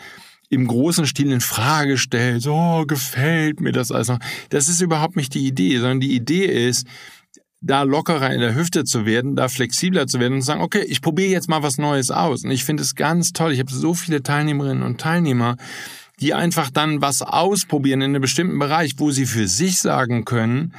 im 0.50 0.68
großen 0.68 1.06
Stil 1.06 1.32
in 1.32 1.42
Frage 1.42 1.98
stellt, 1.98 2.48
oh, 2.48 2.86
gefällt 2.86 3.60
mir 3.60 3.72
das 3.72 3.92
alles 3.92 4.08
noch. 4.08 4.20
Das 4.50 4.70
ist 4.70 4.80
überhaupt 4.80 5.16
nicht 5.16 5.34
die 5.34 5.48
Idee, 5.48 5.80
sondern 5.80 6.00
die 6.00 6.16
Idee 6.16 6.46
ist, 6.46 6.88
da 7.62 7.82
lockerer 7.82 8.32
in 8.32 8.42
der 8.42 8.56
Hüfte 8.56 8.84
zu 8.84 9.06
werden, 9.06 9.36
da 9.36 9.48
flexibler 9.48 10.06
zu 10.06 10.20
werden 10.20 10.36
und 10.36 10.42
zu 10.42 10.48
sagen, 10.48 10.62
okay, 10.62 10.84
ich 10.88 11.02
probiere 11.02 11.32
jetzt 11.32 11.50
mal 11.50 11.64
was 11.64 11.78
Neues 11.78 12.12
aus. 12.12 12.44
Und 12.44 12.52
ich 12.52 12.64
finde 12.64 12.84
es 12.84 12.94
ganz 12.96 13.34
toll. 13.34 13.54
Ich 13.54 13.60
habe 13.60 13.72
so 13.72 13.96
viele 13.96 14.22
Teilnehmerinnen 14.22 14.84
und 14.84 15.02
Teilnehmer, 15.02 15.58
die 16.20 16.34
einfach 16.34 16.70
dann 16.70 17.02
was 17.02 17.22
ausprobieren 17.22 18.02
in 18.02 18.12
einem 18.12 18.22
bestimmten 18.22 18.60
Bereich, 18.60 18.94
wo 18.98 19.12
sie 19.12 19.26
für 19.26 19.48
sich 19.48 19.80
sagen 19.80 20.26
können, 20.26 20.74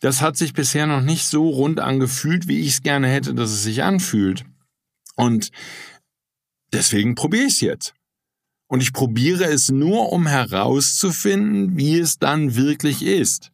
das 0.00 0.20
hat 0.20 0.36
sich 0.36 0.52
bisher 0.52 0.86
noch 0.86 1.00
nicht 1.00 1.26
so 1.26 1.48
rund 1.48 1.78
angefühlt, 1.78 2.48
wie 2.48 2.60
ich 2.60 2.68
es 2.68 2.82
gerne 2.82 3.08
hätte, 3.08 3.34
dass 3.34 3.50
es 3.50 3.62
sich 3.62 3.84
anfühlt. 3.84 4.44
Und 5.14 5.50
deswegen 6.72 7.14
probiere 7.14 7.44
ich 7.44 7.54
es 7.54 7.60
jetzt. 7.60 7.94
Und 8.66 8.82
ich 8.82 8.92
probiere 8.92 9.44
es 9.44 9.70
nur, 9.70 10.12
um 10.12 10.26
herauszufinden, 10.26 11.76
wie 11.76 11.98
es 11.98 12.18
dann 12.18 12.56
wirklich 12.56 13.02
ist. 13.02 13.52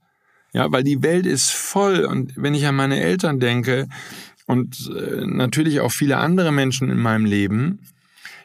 Ja, 0.54 0.72
weil 0.72 0.84
die 0.84 1.02
Welt 1.02 1.26
ist 1.26 1.50
voll. 1.50 2.04
Und 2.04 2.32
wenn 2.36 2.54
ich 2.54 2.66
an 2.66 2.76
meine 2.76 3.00
Eltern 3.00 3.40
denke 3.40 3.88
und 4.46 4.90
äh, 4.96 5.26
natürlich 5.26 5.80
auch 5.80 5.92
viele 5.92 6.16
andere 6.16 6.52
Menschen 6.52 6.88
in 6.88 6.98
meinem 6.98 7.26
Leben, 7.26 7.80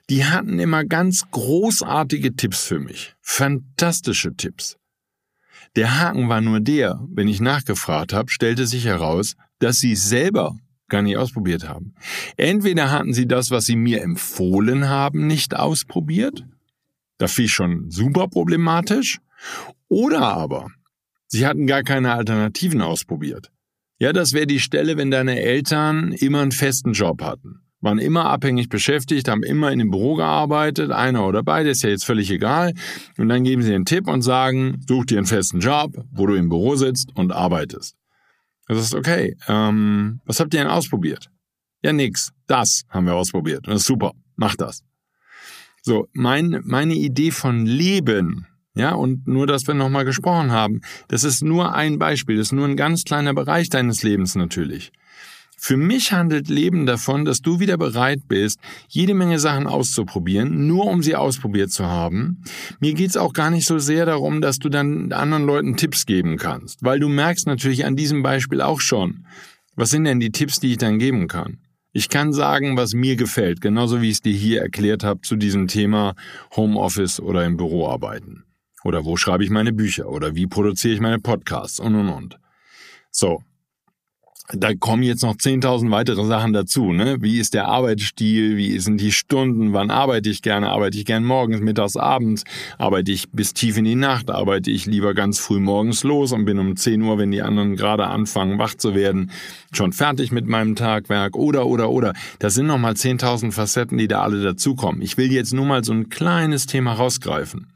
die 0.09 0.25
hatten 0.25 0.59
immer 0.59 0.83
ganz 0.83 1.23
großartige 1.31 2.35
Tipps 2.35 2.65
für 2.65 2.79
mich. 2.79 3.15
Fantastische 3.21 4.35
Tipps. 4.35 4.77
Der 5.75 5.99
Haken 5.99 6.29
war 6.29 6.41
nur 6.41 6.59
der, 6.59 6.99
wenn 7.09 7.27
ich 7.27 7.41
nachgefragt 7.41 8.13
habe, 8.13 8.29
stellte 8.29 8.67
sich 8.67 8.85
heraus, 8.85 9.35
dass 9.59 9.79
sie 9.79 9.93
es 9.93 10.07
selber 10.07 10.55
gar 10.89 11.01
nicht 11.01 11.17
ausprobiert 11.17 11.67
haben. 11.67 11.95
Entweder 12.37 12.91
hatten 12.91 13.13
sie 13.13 13.27
das, 13.27 13.49
was 13.49 13.65
sie 13.65 13.75
mir 13.75 14.01
empfohlen 14.03 14.89
haben, 14.89 15.25
nicht 15.25 15.55
ausprobiert, 15.55 16.43
da 17.17 17.27
fiel 17.27 17.47
schon 17.47 17.89
super 17.89 18.27
problematisch, 18.27 19.19
oder 19.87 20.21
aber 20.21 20.67
sie 21.27 21.47
hatten 21.47 21.65
gar 21.65 21.83
keine 21.83 22.13
Alternativen 22.13 22.81
ausprobiert. 22.81 23.51
Ja, 23.97 24.13
das 24.13 24.33
wäre 24.33 24.47
die 24.47 24.59
Stelle, 24.59 24.97
wenn 24.97 25.11
deine 25.11 25.39
Eltern 25.39 26.11
immer 26.11 26.41
einen 26.41 26.51
festen 26.51 26.93
Job 26.93 27.23
hatten 27.23 27.62
waren 27.83 27.99
immer 27.99 28.25
abhängig 28.25 28.69
beschäftigt, 28.69 29.27
haben 29.27 29.43
immer 29.43 29.71
in 29.71 29.79
dem 29.79 29.91
Büro 29.91 30.15
gearbeitet, 30.15 30.91
einer 30.91 31.27
oder 31.27 31.43
beide, 31.43 31.69
ist 31.69 31.83
ja 31.83 31.89
jetzt 31.89 32.05
völlig 32.05 32.31
egal. 32.31 32.73
Und 33.17 33.29
dann 33.29 33.43
geben 33.43 33.61
sie 33.61 33.75
einen 33.75 33.85
Tipp 33.85 34.07
und 34.07 34.21
sagen, 34.21 34.81
such 34.87 35.05
dir 35.05 35.17
einen 35.17 35.27
festen 35.27 35.59
Job, 35.59 36.03
wo 36.11 36.25
du 36.25 36.35
im 36.35 36.49
Büro 36.49 36.75
sitzt 36.75 37.15
und 37.15 37.31
arbeitest. 37.31 37.95
Das 38.67 38.79
ist 38.79 38.95
okay. 38.95 39.35
Ähm, 39.47 40.21
was 40.25 40.39
habt 40.39 40.53
ihr 40.53 40.61
denn 40.61 40.69
ausprobiert? 40.69 41.29
Ja, 41.83 41.91
nix. 41.91 42.31
Das 42.47 42.83
haben 42.89 43.05
wir 43.05 43.15
ausprobiert. 43.15 43.67
Das 43.67 43.81
ist 43.81 43.85
super. 43.85 44.13
Mach 44.37 44.55
das. 44.55 44.83
So, 45.81 46.07
mein, 46.13 46.61
meine 46.63 46.95
Idee 46.95 47.31
von 47.31 47.65
Leben, 47.65 48.47
ja, 48.73 48.93
und 48.93 49.27
nur, 49.27 49.45
dass 49.45 49.67
wir 49.67 49.73
nochmal 49.73 50.05
gesprochen 50.05 50.51
haben, 50.51 50.79
das 51.09 51.25
ist 51.25 51.43
nur 51.43 51.75
ein 51.75 51.99
Beispiel, 51.99 52.37
das 52.37 52.47
ist 52.47 52.51
nur 52.53 52.65
ein 52.65 52.77
ganz 52.77 53.03
kleiner 53.03 53.33
Bereich 53.33 53.69
deines 53.69 54.01
Lebens 54.01 54.35
natürlich. 54.35 54.93
Für 55.65 55.77
mich 55.77 56.11
handelt 56.11 56.49
Leben 56.49 56.85
davon, 56.85 57.23
dass 57.23 57.39
du 57.39 57.61
wieder 57.61 57.77
bereit 57.77 58.27
bist, 58.27 58.59
jede 58.89 59.13
Menge 59.13 59.39
Sachen 59.39 59.65
auszuprobieren, 59.65 60.67
nur 60.67 60.87
um 60.87 61.01
sie 61.01 61.15
ausprobiert 61.15 61.71
zu 61.71 61.85
haben. 61.85 62.43
Mir 62.81 62.93
geht's 62.93 63.15
auch 63.15 63.31
gar 63.31 63.49
nicht 63.49 63.65
so 63.65 63.79
sehr 63.79 64.05
darum, 64.05 64.41
dass 64.41 64.59
du 64.59 64.67
dann 64.67 65.13
anderen 65.13 65.45
Leuten 65.45 65.77
Tipps 65.77 66.05
geben 66.05 66.35
kannst, 66.35 66.83
weil 66.83 66.99
du 66.99 67.07
merkst 67.07 67.47
natürlich 67.47 67.85
an 67.85 67.95
diesem 67.95 68.23
Beispiel 68.23 68.59
auch 68.59 68.81
schon, 68.81 69.25
was 69.77 69.89
sind 69.89 70.03
denn 70.03 70.19
die 70.19 70.33
Tipps, 70.33 70.59
die 70.59 70.71
ich 70.71 70.79
dann 70.79 70.99
geben 70.99 71.29
kann? 71.29 71.59
Ich 71.93 72.09
kann 72.09 72.33
sagen, 72.33 72.75
was 72.75 72.93
mir 72.93 73.15
gefällt, 73.15 73.61
genauso 73.61 74.01
wie 74.01 74.09
ich 74.09 74.15
es 74.15 74.21
dir 74.21 74.33
hier 74.33 74.61
erklärt 74.61 75.05
habe 75.05 75.21
zu 75.21 75.37
diesem 75.37 75.69
Thema 75.69 76.15
Homeoffice 76.57 77.21
oder 77.21 77.45
im 77.45 77.55
Büro 77.55 77.87
arbeiten. 77.87 78.43
Oder 78.83 79.05
wo 79.05 79.15
schreibe 79.15 79.45
ich 79.45 79.49
meine 79.49 79.71
Bücher 79.71 80.09
oder 80.09 80.35
wie 80.35 80.45
produziere 80.45 80.93
ich 80.93 80.99
meine 80.99 81.19
Podcasts 81.19 81.79
und 81.79 81.95
und 81.95 82.09
und. 82.09 82.37
So, 83.11 83.41
da 84.49 84.73
kommen 84.75 85.03
jetzt 85.03 85.23
noch 85.23 85.35
10.000 85.35 85.89
weitere 85.91 86.25
Sachen 86.25 86.51
dazu. 86.51 86.91
Ne? 86.91 87.17
Wie 87.21 87.39
ist 87.39 87.53
der 87.53 87.67
Arbeitsstil? 87.67 88.57
Wie 88.57 88.77
sind 88.79 88.99
die 88.99 89.13
Stunden? 89.13 89.71
Wann 89.71 89.89
arbeite 89.89 90.29
ich 90.29 90.41
gerne? 90.41 90.69
Arbeite 90.69 90.97
ich 90.97 91.05
gern 91.05 91.23
morgens, 91.23 91.61
mittags, 91.61 91.95
abends? 91.95 92.43
Arbeite 92.77 93.13
ich 93.13 93.29
bis 93.31 93.53
tief 93.53 93.77
in 93.77 93.85
die 93.85 93.95
Nacht? 93.95 94.29
Arbeite 94.29 94.69
ich 94.69 94.85
lieber 94.85 95.13
ganz 95.13 95.39
früh 95.39 95.59
morgens 95.59 96.03
los 96.03 96.33
und 96.33 96.43
bin 96.43 96.59
um 96.59 96.75
10 96.75 97.01
Uhr, 97.01 97.17
wenn 97.17 97.31
die 97.31 97.41
anderen 97.41 97.77
gerade 97.77 98.07
anfangen, 98.07 98.59
wach 98.59 98.75
zu 98.75 98.93
werden, 98.93 99.31
schon 99.71 99.93
fertig 99.93 100.33
mit 100.33 100.45
meinem 100.45 100.75
Tagwerk? 100.75 101.37
Oder, 101.37 101.65
oder, 101.65 101.89
oder. 101.89 102.13
Das 102.39 102.53
sind 102.53 102.67
nochmal 102.67 102.93
10.000 102.93 103.53
Facetten, 103.53 103.97
die 103.97 104.09
da 104.09 104.23
alle 104.23 104.43
dazukommen. 104.43 105.01
Ich 105.01 105.15
will 105.17 105.31
jetzt 105.31 105.53
nur 105.53 105.65
mal 105.65 105.85
so 105.85 105.93
ein 105.93 106.09
kleines 106.09 106.65
Thema 106.65 106.93
rausgreifen. 106.93 107.67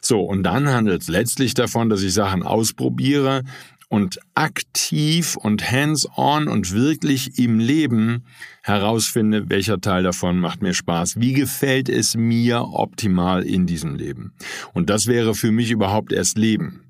So, 0.00 0.20
und 0.20 0.44
dann 0.44 0.68
handelt 0.68 1.02
es 1.02 1.08
letztlich 1.08 1.54
davon, 1.54 1.90
dass 1.90 2.02
ich 2.02 2.14
Sachen 2.14 2.44
ausprobiere 2.44 3.42
und 3.88 4.20
aktiv 4.34 5.36
und 5.36 5.70
hands-on 5.70 6.48
und 6.48 6.72
wirklich 6.72 7.38
im 7.38 7.58
Leben 7.58 8.24
herausfinde, 8.62 9.48
welcher 9.48 9.80
Teil 9.80 10.02
davon 10.02 10.38
macht 10.40 10.62
mir 10.62 10.74
Spaß, 10.74 11.18
wie 11.20 11.32
gefällt 11.32 11.88
es 11.88 12.14
mir 12.14 12.62
optimal 12.62 13.42
in 13.42 13.66
diesem 13.66 13.94
Leben. 13.94 14.34
Und 14.74 14.90
das 14.90 15.06
wäre 15.06 15.34
für 15.34 15.50
mich 15.50 15.70
überhaupt 15.70 16.12
erst 16.12 16.36
Leben. 16.36 16.82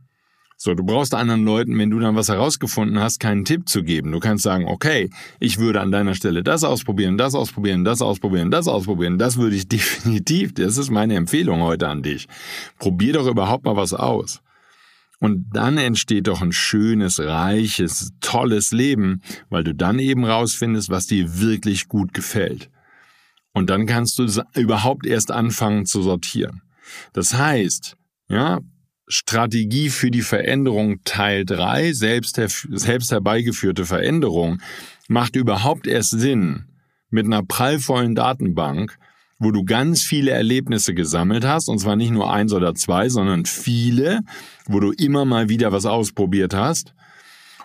So, 0.60 0.74
du 0.74 0.82
brauchst 0.82 1.14
anderen 1.14 1.44
Leuten, 1.44 1.78
wenn 1.78 1.88
du 1.88 2.00
dann 2.00 2.16
was 2.16 2.28
herausgefunden 2.28 2.98
hast, 2.98 3.20
keinen 3.20 3.44
Tipp 3.44 3.68
zu 3.68 3.84
geben. 3.84 4.10
Du 4.10 4.18
kannst 4.18 4.42
sagen, 4.42 4.64
okay, 4.66 5.08
ich 5.38 5.58
würde 5.58 5.80
an 5.80 5.92
deiner 5.92 6.14
Stelle 6.14 6.42
das 6.42 6.64
ausprobieren, 6.64 7.16
das 7.16 7.36
ausprobieren, 7.36 7.84
das 7.84 8.02
ausprobieren, 8.02 8.50
das 8.50 8.66
ausprobieren. 8.66 9.18
Das 9.18 9.36
würde 9.36 9.54
ich 9.54 9.68
definitiv, 9.68 10.54
das 10.54 10.76
ist 10.76 10.90
meine 10.90 11.14
Empfehlung 11.14 11.60
heute 11.60 11.86
an 11.86 12.02
dich. 12.02 12.26
Probier 12.80 13.12
doch 13.12 13.28
überhaupt 13.28 13.66
mal 13.66 13.76
was 13.76 13.94
aus. 13.94 14.42
Und 15.20 15.46
dann 15.52 15.78
entsteht 15.78 16.28
doch 16.28 16.42
ein 16.42 16.52
schönes, 16.52 17.18
reiches, 17.18 18.12
tolles 18.20 18.70
Leben, 18.70 19.22
weil 19.48 19.64
du 19.64 19.74
dann 19.74 19.98
eben 19.98 20.24
rausfindest, 20.24 20.90
was 20.90 21.06
dir 21.06 21.40
wirklich 21.40 21.88
gut 21.88 22.14
gefällt. 22.14 22.70
Und 23.52 23.70
dann 23.70 23.86
kannst 23.86 24.18
du 24.18 24.26
überhaupt 24.54 25.06
erst 25.06 25.32
anfangen 25.32 25.86
zu 25.86 26.02
sortieren. 26.02 26.62
Das 27.12 27.34
heißt, 27.34 27.96
ja, 28.28 28.60
Strategie 29.08 29.88
für 29.88 30.10
die 30.10 30.22
Veränderung 30.22 31.02
Teil 31.04 31.44
3, 31.44 31.92
selbst, 31.92 32.36
her 32.36 32.48
selbst 32.48 33.10
herbeigeführte 33.10 33.84
Veränderung, 33.86 34.60
macht 35.08 35.34
überhaupt 35.34 35.86
erst 35.86 36.10
Sinn 36.10 36.66
mit 37.10 37.24
einer 37.24 37.42
prallvollen 37.42 38.14
Datenbank, 38.14 38.98
wo 39.38 39.52
du 39.52 39.64
ganz 39.64 40.02
viele 40.02 40.32
Erlebnisse 40.32 40.94
gesammelt 40.94 41.44
hast, 41.44 41.68
und 41.68 41.78
zwar 41.78 41.96
nicht 41.96 42.10
nur 42.10 42.32
eins 42.32 42.52
oder 42.52 42.74
zwei, 42.74 43.08
sondern 43.08 43.44
viele, 43.46 44.20
wo 44.66 44.80
du 44.80 44.90
immer 44.92 45.24
mal 45.24 45.48
wieder 45.48 45.72
was 45.72 45.86
ausprobiert 45.86 46.54
hast. 46.54 46.94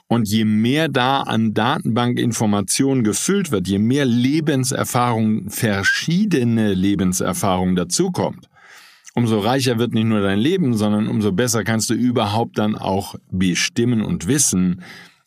Und 0.07 0.27
je 0.27 0.45
mehr 0.45 0.89
da 0.89 1.21
an 1.21 1.53
Datenbankinformationen 1.53 3.03
gefüllt 3.03 3.51
wird, 3.51 3.67
je 3.67 3.79
mehr 3.79 4.05
Lebenserfahrung, 4.05 5.49
verschiedene 5.49 6.73
Lebenserfahrungen 6.73 7.75
dazukommt, 7.75 8.49
umso 9.15 9.39
reicher 9.39 9.79
wird 9.79 9.93
nicht 9.93 10.05
nur 10.05 10.21
dein 10.21 10.39
Leben, 10.39 10.75
sondern 10.75 11.07
umso 11.07 11.31
besser 11.31 11.63
kannst 11.63 11.89
du 11.89 11.95
überhaupt 11.95 12.59
dann 12.59 12.75
auch 12.75 13.15
bestimmen 13.31 14.03
und 14.03 14.27
wissen, 14.27 14.83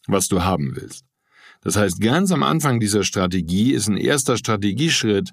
was 0.06 0.28
du 0.28 0.44
haben 0.44 0.76
willst. 0.76 1.04
Das 1.62 1.76
heißt, 1.76 2.00
ganz 2.00 2.30
am 2.30 2.44
Anfang 2.44 2.78
dieser 2.78 3.02
Strategie 3.02 3.72
ist 3.72 3.88
ein 3.88 3.96
erster 3.96 4.36
Strategieschritt, 4.36 5.32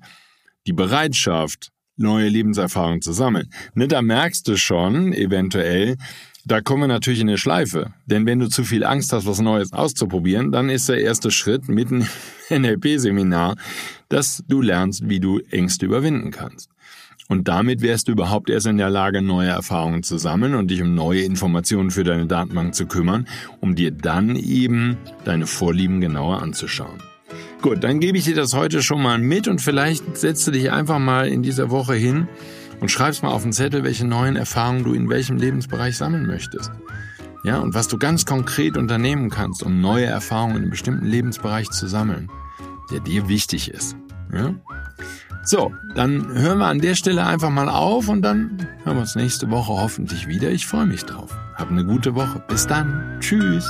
die 0.68 0.74
Bereitschaft, 0.74 1.70
neue 1.96 2.28
Lebenserfahrungen 2.28 3.02
zu 3.02 3.14
sammeln. 3.14 3.50
Ne, 3.76 3.88
da 3.88 4.02
merkst 4.02 4.48
du 4.48 4.58
schon, 4.58 5.14
eventuell, 5.14 5.98
da 6.46 6.60
kommen 6.60 6.84
wir 6.84 6.88
natürlich 6.88 7.22
in 7.22 7.30
eine 7.30 7.38
Schleife. 7.38 7.94
Denn 8.06 8.26
wenn 8.26 8.40
du 8.40 8.50
zu 8.50 8.64
viel 8.64 8.84
Angst 8.84 9.14
hast, 9.14 9.26
was 9.26 9.40
Neues 9.40 9.72
auszuprobieren, 9.72 10.52
dann 10.52 10.70
ist 10.70 10.90
der 10.90 11.00
erste 11.00 11.32
Schritt 11.32 11.70
mitten 11.70 12.08
im 12.50 12.62
NLP-Seminar, 12.64 13.56
dass 14.10 14.44
du 14.48 14.62
lernst, 14.62 15.08
wie 15.08 15.20
du 15.20 15.40
Ängste 15.52 15.86
überwinden 15.86 16.32
kannst. 16.32 16.70
Und 17.30 17.48
damit 17.48 17.82
wärst 17.82 18.10
du 18.10 18.12
überhaupt 18.12 18.50
erst 18.50 18.68
in 18.68 18.78
der 18.78 18.90
Lage, 18.90 19.22
neue 19.22 19.50
Erfahrungen 19.50 20.04
zu 20.04 20.18
sammeln 20.18 20.56
und 20.56 20.70
dich 20.70 20.82
um 20.82 20.94
neue 20.94 21.22
Informationen 21.22 21.90
für 21.90 22.04
deine 22.04 22.28
Datenbank 22.28 22.76
zu 22.76 22.86
kümmern, 22.86 23.28
um 23.62 23.76
dir 23.76 23.92
dann 23.92 24.36
eben 24.36 24.98
deine 25.24 25.48
Vorlieben 25.48 26.02
genauer 26.02 26.42
anzuschauen. 26.42 27.02
Gut, 27.64 27.82
dann 27.82 28.02
gebe 28.02 28.18
ich 28.18 28.26
dir 28.26 28.36
das 28.36 28.54
heute 28.54 28.84
schon 28.84 29.02
mal 29.02 29.18
mit 29.18 29.48
und 29.48 29.62
vielleicht 29.62 30.18
setzt 30.18 30.46
du 30.46 30.52
dich 30.52 30.70
einfach 30.70 31.00
mal 31.00 31.30
in 31.30 31.44
dieser 31.44 31.70
Woche 31.70 31.94
hin 31.94 32.28
und 32.82 32.92
schreibst 32.92 33.24
mal 33.24 33.32
auf 33.32 33.44
den 33.44 33.54
Zettel, 33.54 33.86
welche 33.86 34.06
neuen 34.06 34.36
Erfahrungen 34.36 34.84
du 34.84 34.94
in 34.94 35.08
welchem 35.08 35.38
Lebensbereich 35.38 35.96
sammeln 35.96 36.28
möchtest. 36.28 36.74
Ja, 37.46 37.60
und 37.60 37.74
was 37.74 37.88
du 37.88 37.98
ganz 37.98 38.26
konkret 38.26 38.76
unternehmen 38.76 39.30
kannst, 39.30 39.64
um 39.64 39.80
neue 39.80 40.04
Erfahrungen 40.04 40.58
in 40.58 40.62
einem 40.64 40.72
bestimmten 40.72 41.06
Lebensbereich 41.06 41.70
zu 41.70 41.88
sammeln, 41.88 42.30
der 42.92 43.00
dir 43.00 43.30
wichtig 43.30 43.72
ist. 43.72 43.96
Ja? 44.34 44.54
So, 45.46 45.72
dann 45.96 46.34
hören 46.34 46.58
wir 46.58 46.68
an 46.68 46.82
der 46.82 46.96
Stelle 46.96 47.26
einfach 47.26 47.50
mal 47.50 47.70
auf 47.70 48.10
und 48.10 48.24
dann 48.24 48.68
hören 48.84 48.98
wir 48.98 49.02
uns 49.02 49.16
nächste 49.16 49.50
Woche 49.52 49.72
hoffentlich 49.72 50.28
wieder. 50.28 50.52
Ich 50.52 50.68
freue 50.68 50.86
mich 50.86 51.06
drauf. 51.06 51.34
Hab 51.56 51.72
eine 51.72 51.86
gute 51.86 52.14
Woche. 52.14 52.44
Bis 52.46 52.68
dann. 52.68 53.20
Tschüss. 53.22 53.70